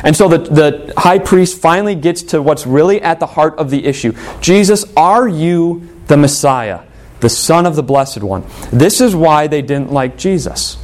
And 0.04 0.16
so 0.16 0.28
the, 0.28 0.38
the 0.38 0.94
high 0.98 1.20
priest 1.20 1.60
finally 1.60 1.96
gets 1.96 2.24
to 2.24 2.42
what's 2.42 2.68
really 2.68 3.02
at 3.02 3.20
the 3.20 3.26
heart 3.26 3.58
of 3.58 3.70
the 3.70 3.86
issue 3.86 4.14
Jesus, 4.42 4.86
are 4.96 5.28
you 5.28 5.90
the 6.08 6.18
Messiah, 6.18 6.82
the 7.22 7.30
Son 7.30 7.66
of 7.66 7.76
the 7.76 7.84
Blessed 7.84 8.22
One? 8.22 8.44
This 8.72 9.00
is 9.00 9.16
why 9.16 9.48
they 9.48 9.62
didn't 9.62 9.92
like 9.92 10.18
Jesus. 10.18 10.78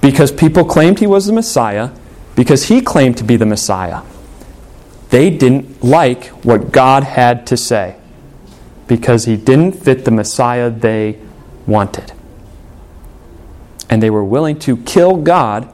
Because 0.00 0.32
people 0.32 0.64
claimed 0.64 0.98
he 0.98 1.06
was 1.06 1.26
the 1.26 1.32
Messiah, 1.32 1.90
because 2.36 2.64
he 2.64 2.80
claimed 2.80 3.16
to 3.18 3.24
be 3.24 3.36
the 3.36 3.46
Messiah. 3.46 4.02
They 5.10 5.30
didn't 5.30 5.82
like 5.82 6.26
what 6.44 6.70
God 6.70 7.02
had 7.02 7.46
to 7.48 7.56
say 7.56 7.96
because 8.88 9.26
he 9.26 9.36
didn't 9.36 9.72
fit 9.72 10.04
the 10.04 10.10
Messiah 10.10 10.70
they 10.70 11.18
wanted. 11.66 12.12
And 13.88 14.02
they 14.02 14.10
were 14.10 14.24
willing 14.24 14.58
to 14.60 14.78
kill 14.78 15.16
God 15.16 15.72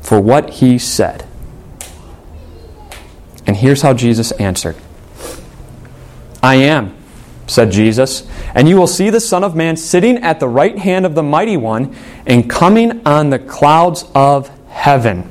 for 0.00 0.20
what 0.20 0.50
he 0.50 0.78
said. 0.78 1.26
And 3.46 3.56
here's 3.56 3.82
how 3.82 3.94
Jesus 3.94 4.32
answered 4.32 4.76
I 6.42 6.56
am, 6.56 6.96
said 7.46 7.70
Jesus, 7.72 8.26
and 8.54 8.68
you 8.68 8.76
will 8.76 8.86
see 8.86 9.10
the 9.10 9.20
Son 9.20 9.44
of 9.44 9.54
Man 9.54 9.76
sitting 9.76 10.18
at 10.18 10.40
the 10.40 10.48
right 10.48 10.78
hand 10.78 11.04
of 11.04 11.14
the 11.14 11.22
Mighty 11.22 11.56
One 11.56 11.94
and 12.26 12.48
coming 12.48 13.06
on 13.06 13.30
the 13.30 13.38
clouds 13.38 14.04
of 14.14 14.48
heaven. 14.68 15.28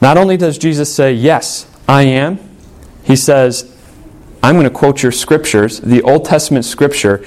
Not 0.00 0.16
only 0.16 0.36
does 0.36 0.58
Jesus 0.58 0.94
say, 0.94 1.12
Yes, 1.12 1.66
I 1.88 2.02
am, 2.02 2.38
he 3.02 3.16
says, 3.16 3.76
I'm 4.42 4.54
going 4.54 4.64
to 4.64 4.70
quote 4.70 5.02
your 5.02 5.12
scriptures, 5.12 5.80
the 5.80 6.02
Old 6.02 6.24
Testament 6.24 6.64
scripture, 6.64 7.24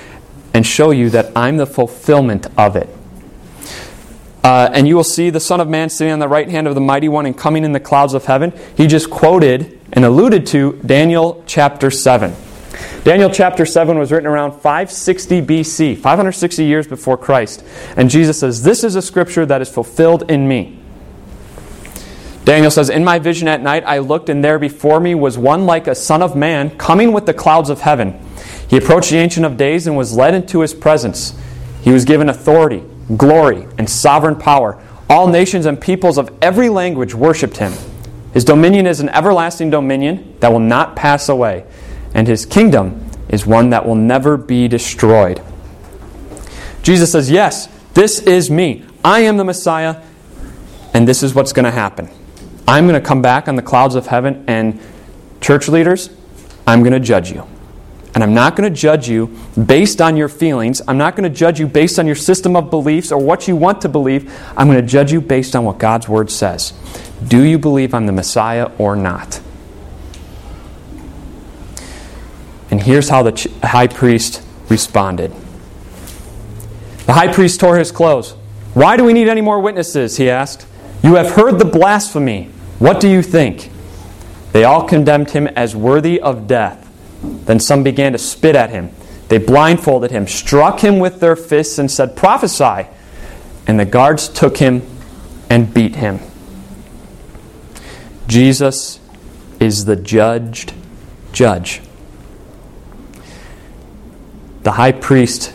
and 0.53 0.65
show 0.65 0.91
you 0.91 1.10
that 1.12 1.31
I'm 1.36 1.57
the 1.57 1.67
fulfillment 1.67 2.48
of 2.57 2.75
it. 2.75 2.89
Uh, 4.43 4.69
and 4.73 4.88
you 4.88 4.95
will 4.95 5.05
see 5.05 5.29
the 5.29 5.39
Son 5.39 5.62
of 5.62 5.69
Man 5.69 5.89
sitting 5.89 6.12
on 6.12 6.19
the 6.19 6.27
right 6.27 6.50
hand 6.50 6.67
of 6.67 6.75
the 6.75 6.81
Mighty 6.81 7.07
One 7.07 7.25
and 7.25 7.38
coming 7.38 7.63
in 7.63 7.71
the 7.71 7.79
clouds 7.79 8.13
of 8.13 8.25
heaven. 8.25 8.51
He 8.75 8.88
just 8.88 9.09
quoted 9.09 9.79
and 9.93 10.03
alluded 10.03 10.45
to 10.47 10.73
Daniel 10.85 11.41
chapter 11.47 11.89
7. 11.89 12.35
Daniel 13.05 13.29
chapter 13.29 13.65
7 13.65 13.97
was 13.97 14.12
written 14.12 14.27
around 14.27 14.51
560 14.51 15.41
BC, 15.43 15.97
560 15.97 16.65
years 16.65 16.88
before 16.88 17.17
Christ. 17.17 17.63
And 17.95 18.09
Jesus 18.09 18.39
says, 18.39 18.63
This 18.63 18.83
is 18.83 18.95
a 18.95 19.01
scripture 19.01 19.45
that 19.45 19.62
is 19.62 19.69
fulfilled 19.69 20.29
in 20.29 20.45
me. 20.45 20.79
Daniel 22.43 22.71
says, 22.71 22.89
In 22.89 23.05
my 23.05 23.19
vision 23.19 23.47
at 23.47 23.62
night 23.62 23.83
I 23.85 24.00
looked, 24.00 24.27
and 24.27 24.43
there 24.43 24.59
before 24.59 25.00
me 25.00 25.15
was 25.15 25.38
one 25.38 25.65
like 25.65 25.88
a 25.88 25.95
son 25.95 26.21
of 26.21 26.35
man 26.35 26.77
coming 26.77 27.13
with 27.13 27.25
the 27.25 27.33
clouds 27.33 27.69
of 27.69 27.81
heaven. 27.81 28.19
He 28.67 28.75
approached 28.75 29.12
the 29.12 29.17
Ancient 29.17 29.45
of 29.45 29.55
Days 29.55 29.88
and 29.88 29.95
was 29.95 30.17
led 30.17 30.33
into 30.33 30.59
his 30.59 30.73
presence. 30.73 31.33
He 31.81 31.91
was 31.91 32.03
given 32.03 32.27
authority 32.27 32.83
glory, 33.17 33.67
and 33.77 33.89
sovereign 33.89 34.36
power. 34.36 34.81
All 35.10 35.27
nations 35.27 35.65
and 35.65 35.79
peoples 35.79 36.17
of 36.17 36.31
every 36.41 36.69
language 36.69 37.13
worshipped 37.13 37.57
him. 37.57 37.74
His 38.33 38.45
dominion 38.45 38.88
is 38.88 39.00
an 39.00 39.10
everlasting 39.10 39.69
dominion 39.69 40.36
that 40.39 40.51
will 40.51 40.60
not 40.60 40.95
pass 40.95 41.29
away, 41.29 41.65
and 42.13 42.27
his 42.27 42.45
kingdom 42.45 43.10
is 43.29 43.45
one 43.45 43.69
that 43.69 43.86
will 43.86 43.95
never 43.95 44.38
be 44.38 44.67
destroyed. 44.67 45.41
Jesus 46.81 47.12
says, 47.12 47.29
Yes, 47.29 47.67
this 47.93 48.19
is 48.19 48.50
me. 48.50 48.86
I 49.03 49.22
am 49.22 49.38
the 49.38 49.43
Messiah, 49.43 50.01
and 50.93 51.07
this 51.07 51.24
is 51.24 51.36
what's 51.36 51.53
going 51.53 51.65
to 51.65 51.72
happen. 51.72 52.10
I'm 52.67 52.88
going 52.88 53.00
to 53.00 53.05
come 53.05 53.22
back 53.22 53.48
on 53.48 53.55
the 53.55 53.62
clouds 53.62 53.95
of 53.95 54.07
heaven, 54.07 54.45
and 54.48 54.79
church 55.41 55.67
leaders, 55.67 56.10
I'm 56.65 56.81
going 56.81 56.93
to 56.93 57.00
judge 57.00 57.31
you. 57.31 57.48
And 58.13 58.24
I'm 58.24 58.34
not 58.34 58.55
going 58.55 58.72
to 58.72 58.79
judge 58.79 59.10
you 59.10 59.36
based 59.65 60.00
on 60.00 60.15
your 60.15 60.29
feelings. 60.29 60.82
I'm 60.88 60.98
not 60.98 61.15
going 61.15 61.29
to 61.29 61.36
judge 61.36 61.60
you 61.60 61.67
based 61.67 61.98
on 61.98 62.05
your 62.05 62.15
system 62.15 62.55
of 62.55 62.70
beliefs 62.70 63.12
or 63.12 63.17
what 63.17 63.48
you 63.48 63.55
want 63.55 63.82
to 63.82 63.89
believe. 63.89 64.32
I'm 64.55 64.67
going 64.67 64.79
to 64.79 64.88
judge 64.88 65.12
you 65.12 65.20
based 65.20 65.55
on 65.55 65.65
what 65.65 65.79
God's 65.79 66.08
Word 66.08 66.29
says. 66.29 66.74
Do 67.27 67.41
you 67.41 67.58
believe 67.58 67.93
I'm 67.93 68.05
the 68.05 68.12
Messiah 68.12 68.70
or 68.77 68.96
not? 68.96 69.41
And 72.70 72.82
here's 72.82 73.10
how 73.10 73.24
the 73.24 73.51
high 73.63 73.88
priest 73.88 74.43
responded. 74.70 75.32
The 77.05 77.13
high 77.13 77.34
priest 77.34 77.60
tore 77.60 77.77
his 77.77 77.91
clothes. 77.91 78.32
Why 78.74 78.98
do 78.98 79.03
we 79.03 79.13
need 79.13 79.27
any 79.27 79.41
more 79.41 79.60
witnesses? 79.60 80.17
He 80.17 80.29
asked. 80.29 80.65
You 81.03 81.15
have 81.15 81.32
heard 81.32 81.60
the 81.60 81.65
blasphemy. 81.65 82.50
What 82.79 83.00
do 83.00 83.10
you 83.10 83.22
think? 83.22 83.70
They 84.53 84.63
all 84.63 84.88
condemned 84.88 85.32
him 85.32 85.48
as 85.48 85.75
worthy 85.75 86.20
of 86.20 86.48
death. 86.48 86.82
Then 87.23 87.59
some 87.59 87.83
began 87.83 88.11
to 88.11 88.17
spit 88.17 88.55
at 88.55 88.69
him. 88.69 88.91
They 89.29 89.37
blindfolded 89.37 90.11
him, 90.11 90.27
struck 90.27 90.81
him 90.81 90.99
with 90.99 91.19
their 91.19 91.35
fists, 91.35 91.79
and 91.79 91.89
said, 91.89 92.15
Prophesy. 92.15 92.87
And 93.65 93.79
the 93.79 93.85
guards 93.85 94.27
took 94.27 94.57
him 94.57 94.81
and 95.49 95.73
beat 95.73 95.95
him. 95.95 96.19
Jesus 98.27 98.99
is 99.59 99.85
the 99.85 99.95
judged 99.95 100.73
judge. 101.31 101.81
The 104.63 104.73
high 104.73 104.91
priest 104.91 105.53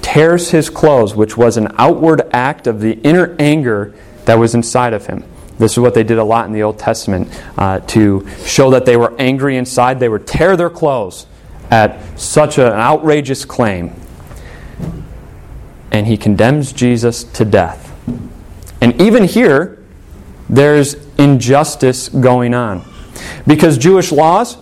tears 0.00 0.50
his 0.50 0.70
clothes, 0.70 1.14
which 1.14 1.36
was 1.36 1.56
an 1.56 1.68
outward 1.76 2.22
act 2.32 2.66
of 2.66 2.80
the 2.80 2.92
inner 3.00 3.36
anger 3.38 3.94
that 4.24 4.38
was 4.38 4.54
inside 4.54 4.94
of 4.94 5.06
him. 5.06 5.24
This 5.58 5.72
is 5.72 5.78
what 5.78 5.94
they 5.94 6.04
did 6.04 6.18
a 6.18 6.24
lot 6.24 6.46
in 6.46 6.52
the 6.52 6.62
Old 6.62 6.78
Testament 6.78 7.28
uh, 7.56 7.80
to 7.80 8.26
show 8.44 8.70
that 8.70 8.86
they 8.86 8.96
were 8.96 9.14
angry 9.18 9.56
inside. 9.56 9.98
They 10.00 10.08
would 10.08 10.26
tear 10.26 10.56
their 10.56 10.70
clothes 10.70 11.26
at 11.70 12.18
such 12.18 12.58
an 12.58 12.72
outrageous 12.72 13.44
claim. 13.44 13.92
And 15.90 16.06
he 16.06 16.16
condemns 16.16 16.72
Jesus 16.72 17.24
to 17.24 17.44
death. 17.44 17.92
And 18.80 19.00
even 19.00 19.24
here, 19.24 19.84
there's 20.48 20.94
injustice 21.16 22.08
going 22.08 22.54
on. 22.54 22.84
Because 23.46 23.78
Jewish 23.78 24.12
laws 24.12 24.56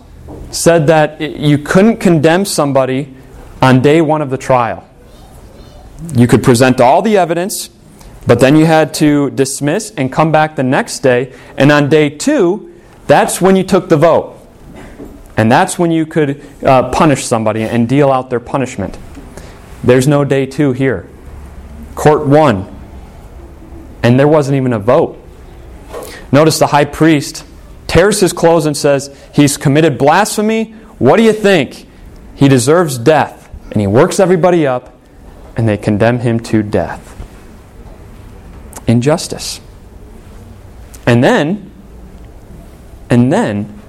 said 0.50 0.86
that 0.86 1.20
you 1.20 1.58
couldn't 1.58 1.98
condemn 1.98 2.44
somebody 2.44 3.14
on 3.60 3.82
day 3.82 4.00
one 4.00 4.22
of 4.22 4.30
the 4.30 4.38
trial. 4.38 4.88
You 6.14 6.26
could 6.26 6.42
present 6.42 6.80
all 6.80 7.02
the 7.02 7.16
evidence, 7.16 7.70
but 8.26 8.40
then 8.40 8.56
you 8.56 8.66
had 8.66 8.92
to 8.94 9.30
dismiss 9.30 9.90
and 9.92 10.12
come 10.12 10.32
back 10.32 10.56
the 10.56 10.62
next 10.62 11.00
day. 11.00 11.32
And 11.56 11.70
on 11.70 11.88
day 11.88 12.10
two, 12.10 12.74
that's 13.06 13.40
when 13.40 13.54
you 13.54 13.62
took 13.62 13.88
the 13.88 13.96
vote. 13.96 14.34
And 15.36 15.52
that's 15.52 15.78
when 15.78 15.90
you 15.90 16.06
could 16.06 16.42
uh, 16.64 16.90
punish 16.90 17.24
somebody 17.24 17.62
and 17.62 17.88
deal 17.88 18.10
out 18.10 18.30
their 18.30 18.40
punishment. 18.40 18.98
There's 19.84 20.08
no 20.08 20.24
day 20.24 20.46
two 20.46 20.72
here. 20.72 21.08
Court 21.94 22.26
won. 22.26 22.72
And 24.02 24.18
there 24.18 24.28
wasn't 24.28 24.56
even 24.56 24.72
a 24.72 24.78
vote. 24.78 25.22
Notice 26.32 26.58
the 26.58 26.68
high 26.68 26.84
priest 26.84 27.44
tears 27.86 28.20
his 28.20 28.32
clothes 28.32 28.66
and 28.66 28.76
says, 28.76 29.16
He's 29.32 29.56
committed 29.56 29.98
blasphemy. 29.98 30.72
What 30.98 31.16
do 31.16 31.22
you 31.22 31.32
think? 31.32 31.86
He 32.34 32.48
deserves 32.48 32.98
death. 32.98 33.50
And 33.70 33.80
he 33.80 33.86
works 33.86 34.20
everybody 34.20 34.66
up, 34.66 34.96
and 35.56 35.68
they 35.68 35.76
condemn 35.76 36.20
him 36.20 36.40
to 36.40 36.62
death. 36.62 37.15
Injustice. 38.86 39.60
And 41.06 41.22
then, 41.22 41.70
and 43.08 43.32
then, 43.32 43.80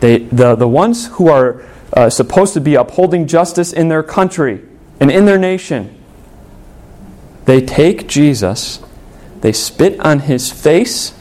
they, 0.00 0.18
the, 0.18 0.54
the 0.54 0.68
ones 0.68 1.08
who 1.08 1.28
are 1.28 1.62
uh, 1.92 2.10
supposed 2.10 2.54
to 2.54 2.60
be 2.60 2.74
upholding 2.74 3.26
justice 3.26 3.72
in 3.72 3.88
their 3.88 4.02
country 4.02 4.62
and 5.00 5.10
in 5.10 5.24
their 5.24 5.38
nation, 5.38 5.98
they 7.44 7.60
take 7.60 8.08
Jesus, 8.08 8.80
they 9.40 9.52
spit 9.52 10.00
on 10.00 10.20
his 10.20 10.50
face, 10.50 11.14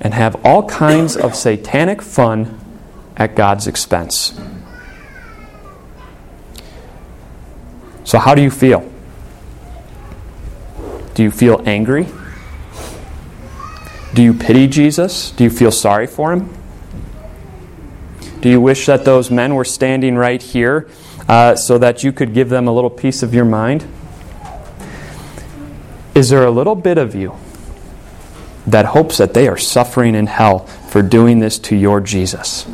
and 0.00 0.14
have 0.14 0.44
all 0.44 0.68
kinds 0.68 1.16
of 1.16 1.36
satanic 1.36 2.02
fun 2.02 2.58
at 3.16 3.36
God's 3.36 3.68
expense. 3.68 4.38
So, 8.04 8.18
how 8.18 8.34
do 8.34 8.42
you 8.42 8.50
feel? 8.50 8.90
Do 11.14 11.22
you 11.22 11.30
feel 11.30 11.62
angry? 11.64 12.06
Do 14.14 14.22
you 14.22 14.34
pity 14.34 14.66
Jesus? 14.66 15.30
Do 15.30 15.44
you 15.44 15.50
feel 15.50 15.70
sorry 15.70 16.06
for 16.06 16.32
him? 16.32 16.54
Do 18.40 18.48
you 18.48 18.60
wish 18.60 18.86
that 18.86 19.04
those 19.04 19.30
men 19.30 19.54
were 19.54 19.64
standing 19.64 20.16
right 20.16 20.42
here 20.42 20.88
uh, 21.28 21.54
so 21.56 21.78
that 21.78 22.02
you 22.02 22.12
could 22.12 22.34
give 22.34 22.48
them 22.48 22.66
a 22.66 22.72
little 22.72 22.90
piece 22.90 23.22
of 23.22 23.32
your 23.32 23.44
mind? 23.44 23.86
Is 26.14 26.28
there 26.28 26.44
a 26.44 26.50
little 26.50 26.74
bit 26.74 26.98
of 26.98 27.14
you 27.14 27.36
that 28.66 28.86
hopes 28.86 29.18
that 29.18 29.34
they 29.34 29.48
are 29.48 29.56
suffering 29.56 30.14
in 30.14 30.26
hell 30.26 30.60
for 30.60 31.02
doing 31.02 31.40
this 31.40 31.58
to 31.58 31.76
your 31.76 32.00
Jesus. 32.00 32.66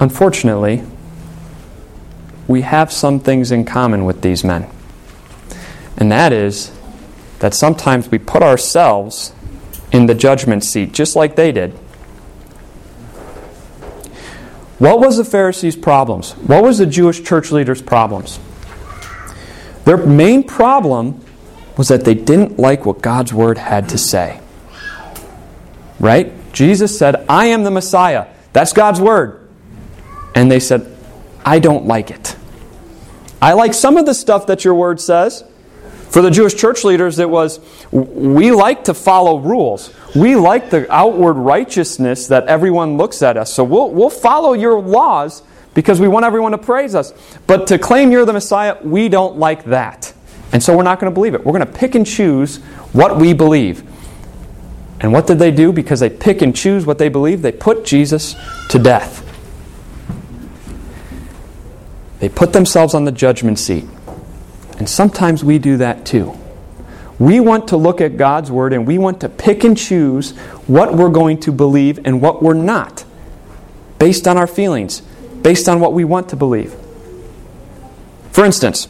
Unfortunately, 0.00 0.84
we 2.46 2.62
have 2.62 2.92
some 2.92 3.18
things 3.18 3.50
in 3.50 3.64
common 3.64 4.04
with 4.04 4.22
these 4.22 4.44
men. 4.44 4.70
And 5.98 6.10
that 6.12 6.32
is 6.32 6.72
that 7.40 7.52
sometimes 7.52 8.10
we 8.10 8.18
put 8.18 8.42
ourselves 8.42 9.32
in 9.92 10.06
the 10.06 10.14
judgment 10.14 10.64
seat, 10.64 10.92
just 10.92 11.16
like 11.16 11.36
they 11.36 11.52
did. 11.52 11.72
What 14.78 15.00
was 15.00 15.16
the 15.16 15.24
Pharisees' 15.24 15.74
problems? 15.74 16.32
What 16.32 16.62
was 16.62 16.78
the 16.78 16.86
Jewish 16.86 17.24
church 17.24 17.50
leaders' 17.50 17.82
problems? 17.82 18.38
Their 19.84 19.96
main 19.96 20.44
problem 20.44 21.20
was 21.76 21.88
that 21.88 22.04
they 22.04 22.14
didn't 22.14 22.58
like 22.58 22.86
what 22.86 23.02
God's 23.02 23.34
word 23.34 23.58
had 23.58 23.88
to 23.90 23.98
say. 23.98 24.40
Right? 25.98 26.32
Jesus 26.52 26.96
said, 26.96 27.24
I 27.28 27.46
am 27.46 27.64
the 27.64 27.70
Messiah. 27.72 28.26
That's 28.52 28.72
God's 28.72 29.00
word. 29.00 29.48
And 30.34 30.50
they 30.50 30.60
said, 30.60 30.96
I 31.44 31.58
don't 31.58 31.86
like 31.86 32.10
it. 32.10 32.36
I 33.42 33.54
like 33.54 33.74
some 33.74 33.96
of 33.96 34.06
the 34.06 34.14
stuff 34.14 34.46
that 34.46 34.64
your 34.64 34.74
word 34.74 35.00
says. 35.00 35.44
For 36.10 36.22
the 36.22 36.30
Jewish 36.30 36.54
church 36.54 36.84
leaders, 36.84 37.18
it 37.18 37.28
was, 37.28 37.60
we 37.92 38.50
like 38.50 38.84
to 38.84 38.94
follow 38.94 39.38
rules. 39.38 39.94
We 40.16 40.36
like 40.36 40.70
the 40.70 40.90
outward 40.92 41.34
righteousness 41.34 42.28
that 42.28 42.46
everyone 42.46 42.96
looks 42.96 43.22
at 43.22 43.36
us. 43.36 43.52
So 43.52 43.62
we'll, 43.62 43.90
we'll 43.90 44.08
follow 44.08 44.54
your 44.54 44.80
laws 44.80 45.42
because 45.74 46.00
we 46.00 46.08
want 46.08 46.24
everyone 46.24 46.52
to 46.52 46.58
praise 46.58 46.94
us. 46.94 47.12
But 47.46 47.66
to 47.68 47.78
claim 47.78 48.10
you're 48.10 48.24
the 48.24 48.32
Messiah, 48.32 48.78
we 48.82 49.08
don't 49.08 49.38
like 49.38 49.64
that. 49.64 50.12
And 50.52 50.62
so 50.62 50.74
we're 50.74 50.82
not 50.82 50.98
going 50.98 51.12
to 51.12 51.14
believe 51.14 51.34
it. 51.34 51.44
We're 51.44 51.52
going 51.52 51.66
to 51.66 51.78
pick 51.78 51.94
and 51.94 52.06
choose 52.06 52.56
what 52.92 53.18
we 53.18 53.34
believe. 53.34 53.82
And 55.00 55.12
what 55.12 55.26
did 55.26 55.38
they 55.38 55.50
do? 55.50 55.72
Because 55.72 56.00
they 56.00 56.10
pick 56.10 56.40
and 56.42 56.56
choose 56.56 56.86
what 56.86 56.98
they 56.98 57.08
believe, 57.08 57.42
they 57.42 57.52
put 57.52 57.84
Jesus 57.84 58.34
to 58.70 58.78
death. 58.78 59.24
They 62.18 62.28
put 62.28 62.52
themselves 62.52 62.94
on 62.94 63.04
the 63.04 63.12
judgment 63.12 63.58
seat. 63.58 63.84
And 64.78 64.88
sometimes 64.88 65.44
we 65.44 65.58
do 65.58 65.76
that 65.78 66.06
too. 66.06 66.36
We 67.18 67.40
want 67.40 67.68
to 67.68 67.76
look 67.76 68.00
at 68.00 68.16
God's 68.16 68.50
Word 68.50 68.72
and 68.72 68.86
we 68.86 68.96
want 68.96 69.20
to 69.22 69.28
pick 69.28 69.64
and 69.64 69.76
choose 69.76 70.36
what 70.68 70.94
we're 70.94 71.08
going 71.08 71.40
to 71.40 71.52
believe 71.52 71.98
and 72.04 72.22
what 72.22 72.42
we're 72.42 72.54
not, 72.54 73.04
based 73.98 74.28
on 74.28 74.36
our 74.38 74.46
feelings, 74.46 75.00
based 75.42 75.68
on 75.68 75.80
what 75.80 75.92
we 75.92 76.04
want 76.04 76.28
to 76.28 76.36
believe. 76.36 76.76
For 78.30 78.44
instance, 78.44 78.86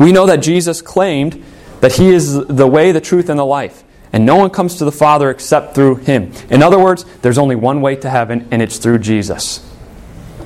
we 0.00 0.10
know 0.10 0.26
that 0.26 0.38
Jesus 0.38 0.82
claimed 0.82 1.44
that 1.80 1.92
He 1.92 2.08
is 2.08 2.34
the 2.46 2.66
way, 2.66 2.90
the 2.90 3.00
truth, 3.00 3.28
and 3.28 3.38
the 3.38 3.44
life. 3.44 3.84
And 4.12 4.26
no 4.26 4.34
one 4.36 4.50
comes 4.50 4.76
to 4.76 4.84
the 4.84 4.92
Father 4.92 5.30
except 5.30 5.74
through 5.74 5.96
Him. 5.96 6.32
In 6.50 6.62
other 6.62 6.78
words, 6.78 7.04
there's 7.22 7.38
only 7.38 7.54
one 7.54 7.82
way 7.82 7.94
to 7.96 8.10
heaven, 8.10 8.48
and 8.50 8.62
it's 8.62 8.78
through 8.78 8.98
Jesus. 8.98 9.62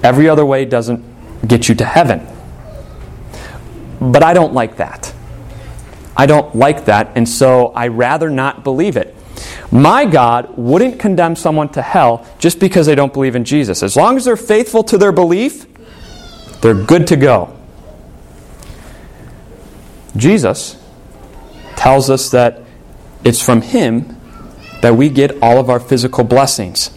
Every 0.02 0.28
other 0.28 0.44
way 0.44 0.66
doesn't 0.66 1.48
get 1.48 1.68
you 1.68 1.74
to 1.76 1.84
heaven. 1.86 2.26
But 4.00 4.22
I 4.22 4.32
don't 4.34 4.54
like 4.54 4.76
that. 4.76 5.12
I 6.16 6.26
don't 6.26 6.54
like 6.54 6.86
that, 6.86 7.12
and 7.14 7.28
so 7.28 7.68
I 7.68 7.88
rather 7.88 8.30
not 8.30 8.64
believe 8.64 8.96
it. 8.96 9.14
My 9.70 10.04
God 10.04 10.56
wouldn't 10.56 10.98
condemn 10.98 11.36
someone 11.36 11.68
to 11.70 11.82
hell 11.82 12.26
just 12.38 12.58
because 12.58 12.86
they 12.86 12.94
don't 12.94 13.12
believe 13.12 13.36
in 13.36 13.44
Jesus. 13.44 13.82
As 13.82 13.96
long 13.96 14.16
as 14.16 14.24
they're 14.24 14.36
faithful 14.36 14.82
to 14.84 14.98
their 14.98 15.12
belief, 15.12 15.66
they're 16.60 16.74
good 16.74 17.06
to 17.08 17.16
go. 17.16 17.56
Jesus 20.16 20.76
tells 21.76 22.10
us 22.10 22.30
that 22.30 22.62
it's 23.24 23.42
from 23.42 23.62
Him 23.62 24.16
that 24.82 24.96
we 24.96 25.08
get 25.08 25.40
all 25.42 25.58
of 25.58 25.70
our 25.70 25.80
physical 25.80 26.24
blessings. 26.24 26.90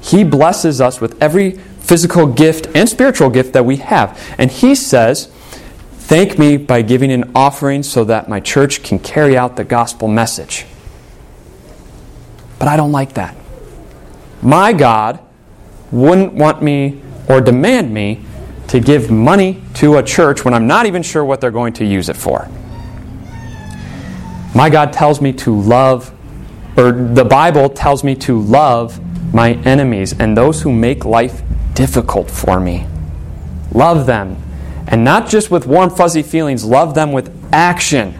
He 0.00 0.24
blesses 0.24 0.80
us 0.80 1.00
with 1.00 1.20
every 1.22 1.52
physical 1.52 2.26
gift 2.26 2.66
and 2.74 2.88
spiritual 2.88 3.30
gift 3.30 3.52
that 3.52 3.64
we 3.64 3.76
have. 3.76 4.18
And 4.38 4.50
He 4.50 4.74
says, 4.74 5.30
Thank 6.08 6.38
me 6.38 6.56
by 6.56 6.80
giving 6.80 7.12
an 7.12 7.32
offering 7.34 7.82
so 7.82 8.02
that 8.04 8.30
my 8.30 8.40
church 8.40 8.82
can 8.82 8.98
carry 8.98 9.36
out 9.36 9.56
the 9.56 9.64
gospel 9.64 10.08
message. 10.08 10.64
But 12.58 12.66
I 12.66 12.78
don't 12.78 12.92
like 12.92 13.12
that. 13.12 13.36
My 14.40 14.72
God 14.72 15.20
wouldn't 15.92 16.32
want 16.32 16.62
me 16.62 17.02
or 17.28 17.42
demand 17.42 17.92
me 17.92 18.24
to 18.68 18.80
give 18.80 19.10
money 19.10 19.62
to 19.74 19.98
a 19.98 20.02
church 20.02 20.46
when 20.46 20.54
I'm 20.54 20.66
not 20.66 20.86
even 20.86 21.02
sure 21.02 21.26
what 21.26 21.42
they're 21.42 21.50
going 21.50 21.74
to 21.74 21.84
use 21.84 22.08
it 22.08 22.16
for. 22.16 22.48
My 24.54 24.70
God 24.70 24.94
tells 24.94 25.20
me 25.20 25.34
to 25.34 25.60
love, 25.60 26.10
or 26.78 26.90
the 26.90 27.26
Bible 27.26 27.68
tells 27.68 28.02
me 28.02 28.14
to 28.14 28.40
love 28.40 28.98
my 29.34 29.52
enemies 29.66 30.18
and 30.18 30.34
those 30.34 30.62
who 30.62 30.72
make 30.72 31.04
life 31.04 31.42
difficult 31.74 32.30
for 32.30 32.58
me. 32.60 32.86
Love 33.72 34.06
them. 34.06 34.42
And 34.88 35.04
not 35.04 35.28
just 35.28 35.50
with 35.50 35.66
warm, 35.66 35.90
fuzzy 35.90 36.22
feelings, 36.22 36.64
love 36.64 36.94
them 36.94 37.12
with 37.12 37.30
action. 37.52 38.14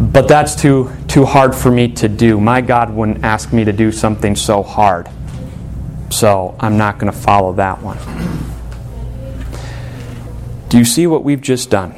But 0.00 0.26
that's 0.26 0.56
too, 0.56 0.90
too 1.06 1.24
hard 1.24 1.54
for 1.54 1.70
me 1.70 1.88
to 1.94 2.08
do. 2.08 2.40
My 2.40 2.60
God 2.60 2.90
wouldn't 2.90 3.24
ask 3.24 3.52
me 3.52 3.64
to 3.64 3.72
do 3.72 3.92
something 3.92 4.34
so 4.34 4.64
hard. 4.64 5.08
So 6.10 6.56
I'm 6.58 6.76
not 6.76 6.98
going 6.98 7.12
to 7.12 7.16
follow 7.16 7.52
that 7.54 7.80
one. 7.80 7.98
Do 10.68 10.76
you 10.76 10.84
see 10.84 11.06
what 11.06 11.22
we've 11.22 11.40
just 11.40 11.70
done? 11.70 11.94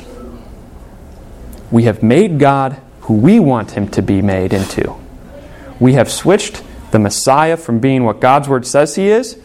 We 1.70 1.84
have 1.84 2.02
made 2.02 2.38
God 2.38 2.80
who 3.02 3.14
we 3.14 3.40
want 3.40 3.70
him 3.70 3.88
to 3.88 4.02
be 4.02 4.20
made 4.20 4.52
into. 4.52 4.94
We 5.78 5.94
have 5.94 6.10
switched 6.10 6.62
the 6.90 6.98
Messiah 6.98 7.56
from 7.56 7.78
being 7.78 8.04
what 8.04 8.20
God's 8.20 8.48
Word 8.48 8.66
says 8.66 8.96
he 8.96 9.08
is 9.08 9.38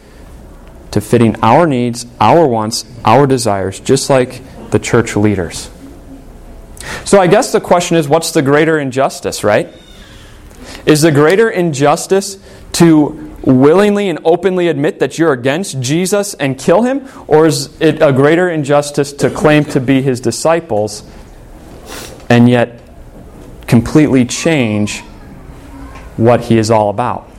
to 0.95 1.01
fitting 1.01 1.35
our 1.43 1.67
needs, 1.67 2.05
our 2.21 2.47
wants, 2.47 2.85
our 3.03 3.27
desires, 3.27 3.81
just 3.81 4.09
like 4.09 4.41
the 4.71 4.79
church 4.79 5.17
leaders. 5.17 5.69
So 7.03 7.19
I 7.19 7.27
guess 7.27 7.51
the 7.51 7.59
question 7.59 7.97
is 7.97 8.07
what's 8.07 8.31
the 8.31 8.41
greater 8.41 8.79
injustice, 8.79 9.43
right? 9.43 9.67
Is 10.85 11.01
the 11.01 11.11
greater 11.11 11.49
injustice 11.49 12.37
to 12.73 13.35
willingly 13.41 14.07
and 14.07 14.19
openly 14.23 14.69
admit 14.69 14.99
that 14.99 15.17
you're 15.19 15.33
against 15.33 15.81
Jesus 15.81 16.33
and 16.35 16.57
kill 16.57 16.83
him? 16.83 17.09
Or 17.27 17.45
is 17.45 17.75
it 17.81 18.01
a 18.01 18.13
greater 18.13 18.49
injustice 18.49 19.11
to 19.15 19.29
claim 19.29 19.65
to 19.65 19.81
be 19.81 20.01
his 20.01 20.21
disciples 20.21 21.03
and 22.29 22.49
yet 22.49 22.79
completely 23.67 24.23
change 24.23 25.01
what 26.15 26.45
he 26.45 26.57
is 26.57 26.71
all 26.71 26.89
about? 26.89 27.29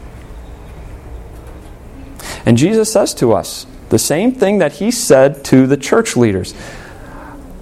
And 2.47 2.57
Jesus 2.57 2.91
says 2.93 3.13
to 3.15 3.33
us 3.33 3.67
the 3.91 3.99
same 3.99 4.33
thing 4.33 4.59
that 4.59 4.75
he 4.75 4.91
said 4.91 5.45
to 5.47 5.67
the 5.67 5.77
church 5.77 6.17
leaders 6.17 6.55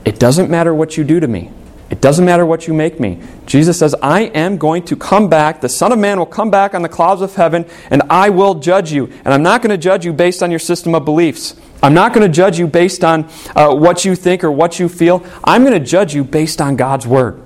It 0.05 0.21
doesn't 0.21 0.51
matter 0.51 0.75
what 0.75 0.97
you 0.97 1.03
do 1.05 1.19
to 1.19 1.27
me. 1.27 1.51
It 1.91 2.01
doesn't 2.01 2.25
matter 2.25 2.47
what 2.47 2.67
you 2.67 2.75
make 2.75 2.99
me. 2.99 3.21
Jesus 3.47 3.79
says, 3.79 3.95
I 4.03 4.23
am 4.23 4.57
going 4.57 4.85
to 4.87 4.97
come 4.97 5.29
back. 5.29 5.61
The 5.61 5.69
Son 5.69 5.93
of 5.93 5.99
Man 5.99 6.19
will 6.19 6.27
come 6.27 6.51
back 6.51 6.75
on 6.75 6.83
the 6.83 6.89
clouds 6.89 7.21
of 7.21 7.35
heaven, 7.35 7.67
and 7.91 8.03
I 8.11 8.31
will 8.31 8.55
judge 8.55 8.91
you. 8.91 9.07
And 9.25 9.35
I'm 9.35 9.43
not 9.43 9.63
going 9.63 9.71
to 9.71 9.79
judge 9.79 10.05
you 10.05 10.13
based 10.13 10.43
on 10.43 10.51
your 10.51 10.59
system 10.59 10.95
of 10.95 11.05
beliefs. 11.05 11.55
I'm 11.83 11.95
not 11.95 12.15
going 12.15 12.27
to 12.27 12.33
judge 12.35 12.59
you 12.59 12.67
based 12.67 13.05
on 13.05 13.31
uh, 13.55 13.75
what 13.75 14.05
you 14.05 14.17
think 14.17 14.43
or 14.43 14.51
what 14.51 14.79
you 14.79 14.89
feel. 14.89 15.25
I'm 15.45 15.63
going 15.63 15.79
to 15.79 15.87
judge 15.87 16.15
you 16.15 16.25
based 16.25 16.61
on 16.61 16.77
God's 16.77 17.07
Word. 17.07 17.41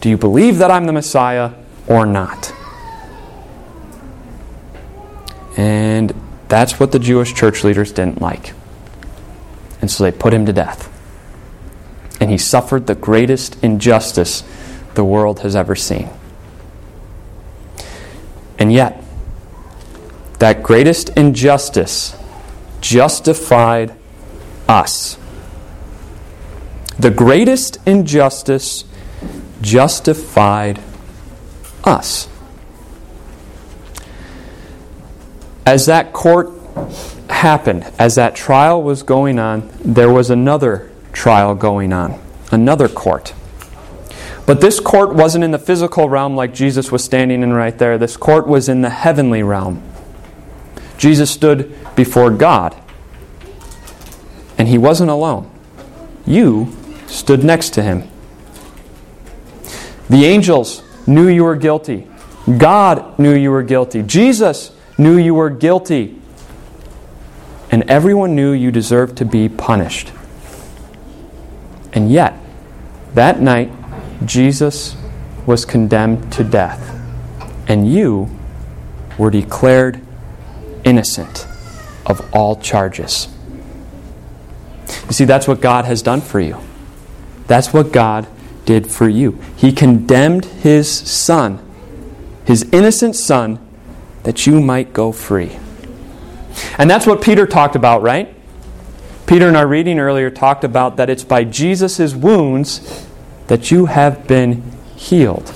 Do 0.00 0.10
you 0.10 0.18
believe 0.18 0.58
that 0.58 0.70
I'm 0.70 0.86
the 0.86 0.92
Messiah 0.92 1.52
or 1.86 2.06
not? 2.06 2.52
And 5.56 6.14
that's 6.48 6.78
what 6.78 6.92
the 6.92 6.98
Jewish 6.98 7.34
church 7.34 7.64
leaders 7.64 7.92
didn't 7.92 8.20
like. 8.20 8.52
And 9.80 9.90
so 9.90 10.04
they 10.04 10.12
put 10.12 10.32
him 10.32 10.46
to 10.46 10.52
death 10.52 10.92
and 12.20 12.30
he 12.30 12.38
suffered 12.38 12.86
the 12.86 12.94
greatest 12.94 13.62
injustice 13.62 14.42
the 14.94 15.04
world 15.04 15.40
has 15.40 15.54
ever 15.54 15.76
seen. 15.76 16.08
And 18.58 18.72
yet, 18.72 19.02
that 20.38 20.62
greatest 20.62 21.10
injustice 21.10 22.16
justified 22.80 23.94
us. 24.68 25.18
The 26.98 27.10
greatest 27.10 27.78
injustice 27.86 28.84
justified 29.60 30.80
us. 31.84 32.28
As 35.66 35.86
that 35.86 36.12
court 36.12 36.50
happened, 37.28 37.84
as 37.98 38.14
that 38.14 38.36
trial 38.36 38.80
was 38.80 39.02
going 39.02 39.40
on, 39.40 39.68
there 39.84 40.10
was 40.10 40.30
another 40.30 40.90
trial 41.12 41.56
going 41.56 41.92
on, 41.92 42.20
another 42.52 42.88
court. 42.88 43.34
But 44.46 44.60
this 44.60 44.78
court 44.78 45.12
wasn't 45.12 45.42
in 45.42 45.50
the 45.50 45.58
physical 45.58 46.08
realm 46.08 46.36
like 46.36 46.54
Jesus 46.54 46.92
was 46.92 47.02
standing 47.02 47.42
in 47.42 47.52
right 47.52 47.76
there. 47.76 47.98
This 47.98 48.16
court 48.16 48.46
was 48.46 48.68
in 48.68 48.82
the 48.82 48.90
heavenly 48.90 49.42
realm. 49.42 49.82
Jesus 50.98 51.32
stood 51.32 51.74
before 51.96 52.30
God, 52.30 52.76
and 54.56 54.68
he 54.68 54.78
wasn't 54.78 55.10
alone. 55.10 55.50
You 56.24 56.76
stood 57.08 57.42
next 57.42 57.70
to 57.70 57.82
him. 57.82 58.08
The 60.08 60.24
angels 60.26 60.82
knew 61.08 61.26
you 61.26 61.42
were 61.42 61.56
guilty. 61.56 62.06
God 62.58 63.18
knew 63.18 63.34
you 63.34 63.50
were 63.50 63.64
guilty. 63.64 64.04
Jesus 64.04 64.70
knew 64.98 65.16
you 65.16 65.34
were 65.34 65.50
guilty. 65.50 66.20
And 67.70 67.88
everyone 67.90 68.34
knew 68.34 68.52
you 68.52 68.70
deserved 68.70 69.16
to 69.18 69.24
be 69.24 69.48
punished. 69.48 70.12
And 71.92 72.10
yet, 72.10 72.34
that 73.14 73.40
night, 73.40 73.72
Jesus 74.24 74.96
was 75.46 75.64
condemned 75.64 76.32
to 76.32 76.44
death, 76.44 76.94
and 77.68 77.90
you 77.90 78.28
were 79.16 79.30
declared 79.30 80.00
innocent 80.84 81.46
of 82.04 82.28
all 82.34 82.56
charges. 82.56 83.28
You 85.06 85.12
see, 85.12 85.24
that's 85.24 85.48
what 85.48 85.60
God 85.60 85.84
has 85.84 86.02
done 86.02 86.20
for 86.20 86.40
you. 86.40 86.58
That's 87.46 87.72
what 87.72 87.92
God 87.92 88.26
did 88.64 88.90
for 88.90 89.08
you. 89.08 89.38
He 89.56 89.72
condemned 89.72 90.44
His 90.44 90.90
Son, 90.90 91.58
His 92.44 92.64
innocent 92.72 93.16
Son, 93.16 93.65
that 94.26 94.44
you 94.44 94.60
might 94.60 94.92
go 94.92 95.12
free. 95.12 95.56
And 96.78 96.90
that's 96.90 97.06
what 97.06 97.22
Peter 97.22 97.46
talked 97.46 97.76
about, 97.76 98.02
right? 98.02 98.34
Peter, 99.24 99.48
in 99.48 99.54
our 99.54 99.68
reading 99.68 100.00
earlier, 100.00 100.30
talked 100.30 100.64
about 100.64 100.96
that 100.96 101.08
it's 101.08 101.22
by 101.22 101.44
Jesus' 101.44 102.12
wounds 102.12 103.06
that 103.46 103.70
you 103.70 103.86
have 103.86 104.26
been 104.26 104.64
healed. 104.96 105.54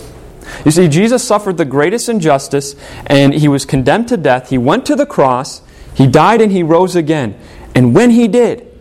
You 0.65 0.71
see, 0.71 0.87
Jesus 0.87 1.27
suffered 1.27 1.57
the 1.57 1.65
greatest 1.65 2.09
injustice 2.09 2.77
and 3.07 3.35
he 3.35 3.49
was 3.49 3.65
condemned 3.65 4.07
to 4.07 4.17
death. 4.17 4.51
He 4.51 4.59
went 4.59 4.87
to 4.87 4.95
the 4.95 5.07
cross, 5.07 5.63
he 5.93 6.07
died, 6.07 6.41
and 6.41 6.53
he 6.53 6.63
rose 6.63 6.95
again. 6.95 7.37
And 7.75 7.93
when 7.93 8.11
he 8.11 8.29
did, 8.29 8.73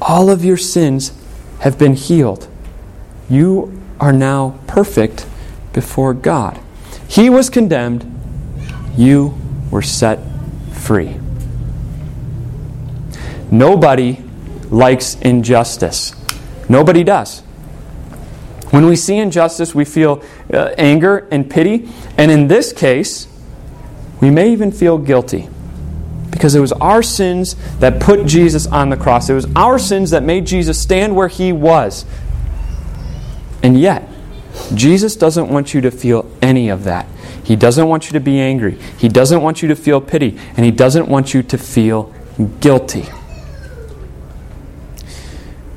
all 0.00 0.28
of 0.28 0.44
your 0.44 0.56
sins 0.56 1.12
have 1.60 1.78
been 1.78 1.94
healed. 1.94 2.48
You 3.30 3.80
are 4.00 4.12
now 4.12 4.58
perfect 4.66 5.24
before 5.72 6.14
God. 6.14 6.58
He 7.06 7.30
was 7.30 7.48
condemned, 7.48 8.17
you 8.98 9.38
were 9.70 9.80
set 9.80 10.18
free. 10.72 11.16
Nobody 13.50 14.22
likes 14.70 15.14
injustice. 15.20 16.14
Nobody 16.68 17.04
does. 17.04 17.40
When 18.70 18.86
we 18.86 18.96
see 18.96 19.16
injustice, 19.16 19.74
we 19.74 19.86
feel 19.86 20.22
uh, 20.52 20.74
anger 20.76 21.26
and 21.30 21.48
pity. 21.48 21.88
And 22.18 22.30
in 22.30 22.48
this 22.48 22.72
case, 22.72 23.28
we 24.20 24.30
may 24.30 24.52
even 24.52 24.72
feel 24.72 24.98
guilty. 24.98 25.48
Because 26.30 26.54
it 26.54 26.60
was 26.60 26.72
our 26.72 27.02
sins 27.02 27.56
that 27.78 28.00
put 28.00 28.26
Jesus 28.26 28.66
on 28.66 28.90
the 28.90 28.96
cross. 28.96 29.30
It 29.30 29.34
was 29.34 29.46
our 29.56 29.78
sins 29.78 30.10
that 30.10 30.22
made 30.22 30.46
Jesus 30.46 30.78
stand 30.78 31.16
where 31.16 31.28
he 31.28 31.52
was. 31.52 32.04
And 33.62 33.80
yet, 33.80 34.08
Jesus 34.74 35.16
doesn't 35.16 35.48
want 35.48 35.72
you 35.72 35.80
to 35.82 35.90
feel 35.90 36.30
any 36.42 36.68
of 36.68 36.84
that. 36.84 37.06
He 37.44 37.56
doesn't 37.56 37.88
want 37.88 38.06
you 38.06 38.12
to 38.12 38.20
be 38.20 38.40
angry. 38.40 38.78
He 38.98 39.08
doesn't 39.08 39.42
want 39.42 39.62
you 39.62 39.68
to 39.68 39.76
feel 39.76 40.00
pity. 40.00 40.38
And 40.56 40.64
he 40.64 40.70
doesn't 40.70 41.08
want 41.08 41.34
you 41.34 41.42
to 41.42 41.58
feel 41.58 42.14
guilty. 42.60 43.06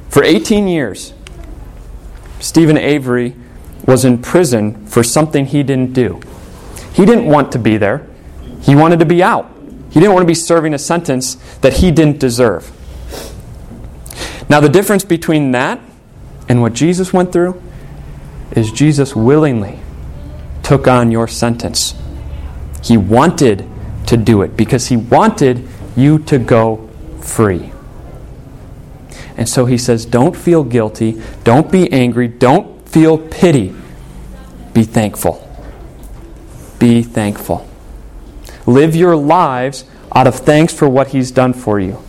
For 0.10 0.24
18 0.24 0.68
years, 0.68 1.14
Steven 2.40 2.78
Avery 2.78 3.36
was 3.86 4.04
in 4.04 4.22
prison 4.22 4.86
for 4.88 5.04
something 5.04 5.46
he 5.46 5.64
didn't 5.64 5.94
do. 5.94 6.22
He 6.94 7.06
didn't 7.06 7.26
want 7.26 7.52
to 7.54 7.60
be 7.60 7.78
there, 7.78 8.06
he 8.62 8.76
wanted 8.76 9.00
to 9.00 9.06
be 9.06 9.24
out. 9.24 9.50
He 9.90 10.00
didn't 10.00 10.14
want 10.14 10.24
to 10.24 10.28
be 10.28 10.36
serving 10.36 10.74
a 10.74 10.80
sentence 10.80 11.36
that 11.60 11.74
he 11.74 11.92
didn't 11.92 12.18
deserve. 12.18 12.72
Now, 14.50 14.62
the 14.62 14.70
difference 14.70 15.04
between 15.04 15.52
that 15.52 15.82
and 16.48 16.62
what 16.62 16.72
Jesus 16.74 17.12
went 17.12 17.34
through 17.34 17.62
is 18.52 18.72
Jesus 18.72 19.14
willingly 19.14 19.81
took 20.71 20.88
on 20.88 21.12
your 21.12 21.27
sentence. 21.27 21.93
He 22.81 22.95
wanted 22.95 23.67
to 24.07 24.15
do 24.15 24.41
it 24.41 24.55
because 24.55 24.88
he 24.88 24.95
wanted 24.95 25.67
you 25.97 26.17
to 26.19 26.39
go 26.39 26.89
free. 27.19 27.73
And 29.36 29.49
so 29.49 29.65
he 29.65 29.77
says, 29.77 30.05
Don't 30.05 30.34
feel 30.34 30.63
guilty. 30.63 31.21
Don't 31.43 31.69
be 31.69 31.91
angry. 31.91 32.29
Don't 32.29 32.88
feel 32.88 33.17
pity. 33.17 33.75
Be 34.73 34.84
thankful. 34.84 35.45
Be 36.79 37.03
thankful. 37.03 37.67
Live 38.65 38.95
your 38.95 39.17
lives 39.17 39.84
out 40.15 40.25
of 40.25 40.36
thanks 40.36 40.73
for 40.73 40.88
what 40.88 41.10
he's 41.10 41.31
done 41.31 41.51
for 41.51 41.81
you. 41.81 42.01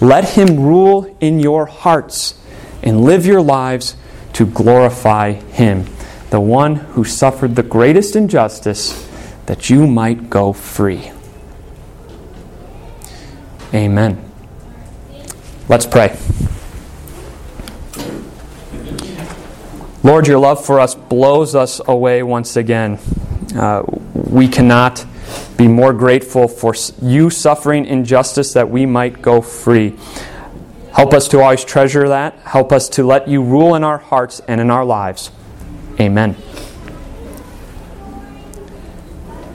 Let 0.00 0.30
him 0.30 0.58
rule 0.58 1.16
in 1.20 1.38
your 1.38 1.66
hearts 1.66 2.34
and 2.82 3.04
live 3.04 3.24
your 3.26 3.42
lives 3.42 3.94
to 4.32 4.44
glorify 4.44 5.34
him, 5.34 5.84
the 6.32 6.40
one 6.40 6.76
who 6.76 7.04
suffered 7.04 7.56
the 7.56 7.62
greatest 7.62 8.16
injustice 8.16 9.06
that 9.44 9.68
you 9.68 9.86
might 9.86 10.30
go 10.30 10.50
free. 10.50 11.12
Amen. 13.74 14.32
Let's 15.68 15.84
pray. 15.84 16.16
Lord, 20.02 20.26
your 20.26 20.38
love 20.38 20.64
for 20.64 20.80
us 20.80 20.94
blows 20.94 21.54
us 21.54 21.82
away 21.86 22.22
once 22.22 22.56
again. 22.56 22.98
Uh, 23.54 23.82
we 24.14 24.48
cannot 24.48 25.04
be 25.58 25.68
more 25.68 25.92
grateful 25.92 26.48
for 26.48 26.74
you 27.02 27.28
suffering 27.28 27.84
injustice 27.84 28.54
that 28.54 28.70
we 28.70 28.86
might 28.86 29.20
go 29.20 29.42
free. 29.42 29.98
Help 30.94 31.12
us 31.12 31.28
to 31.28 31.40
always 31.40 31.62
treasure 31.62 32.08
that. 32.08 32.38
Help 32.38 32.72
us 32.72 32.88
to 32.88 33.04
let 33.04 33.28
you 33.28 33.42
rule 33.42 33.74
in 33.74 33.84
our 33.84 33.98
hearts 33.98 34.40
and 34.48 34.62
in 34.62 34.70
our 34.70 34.86
lives. 34.86 35.30
Amen. 36.00 36.36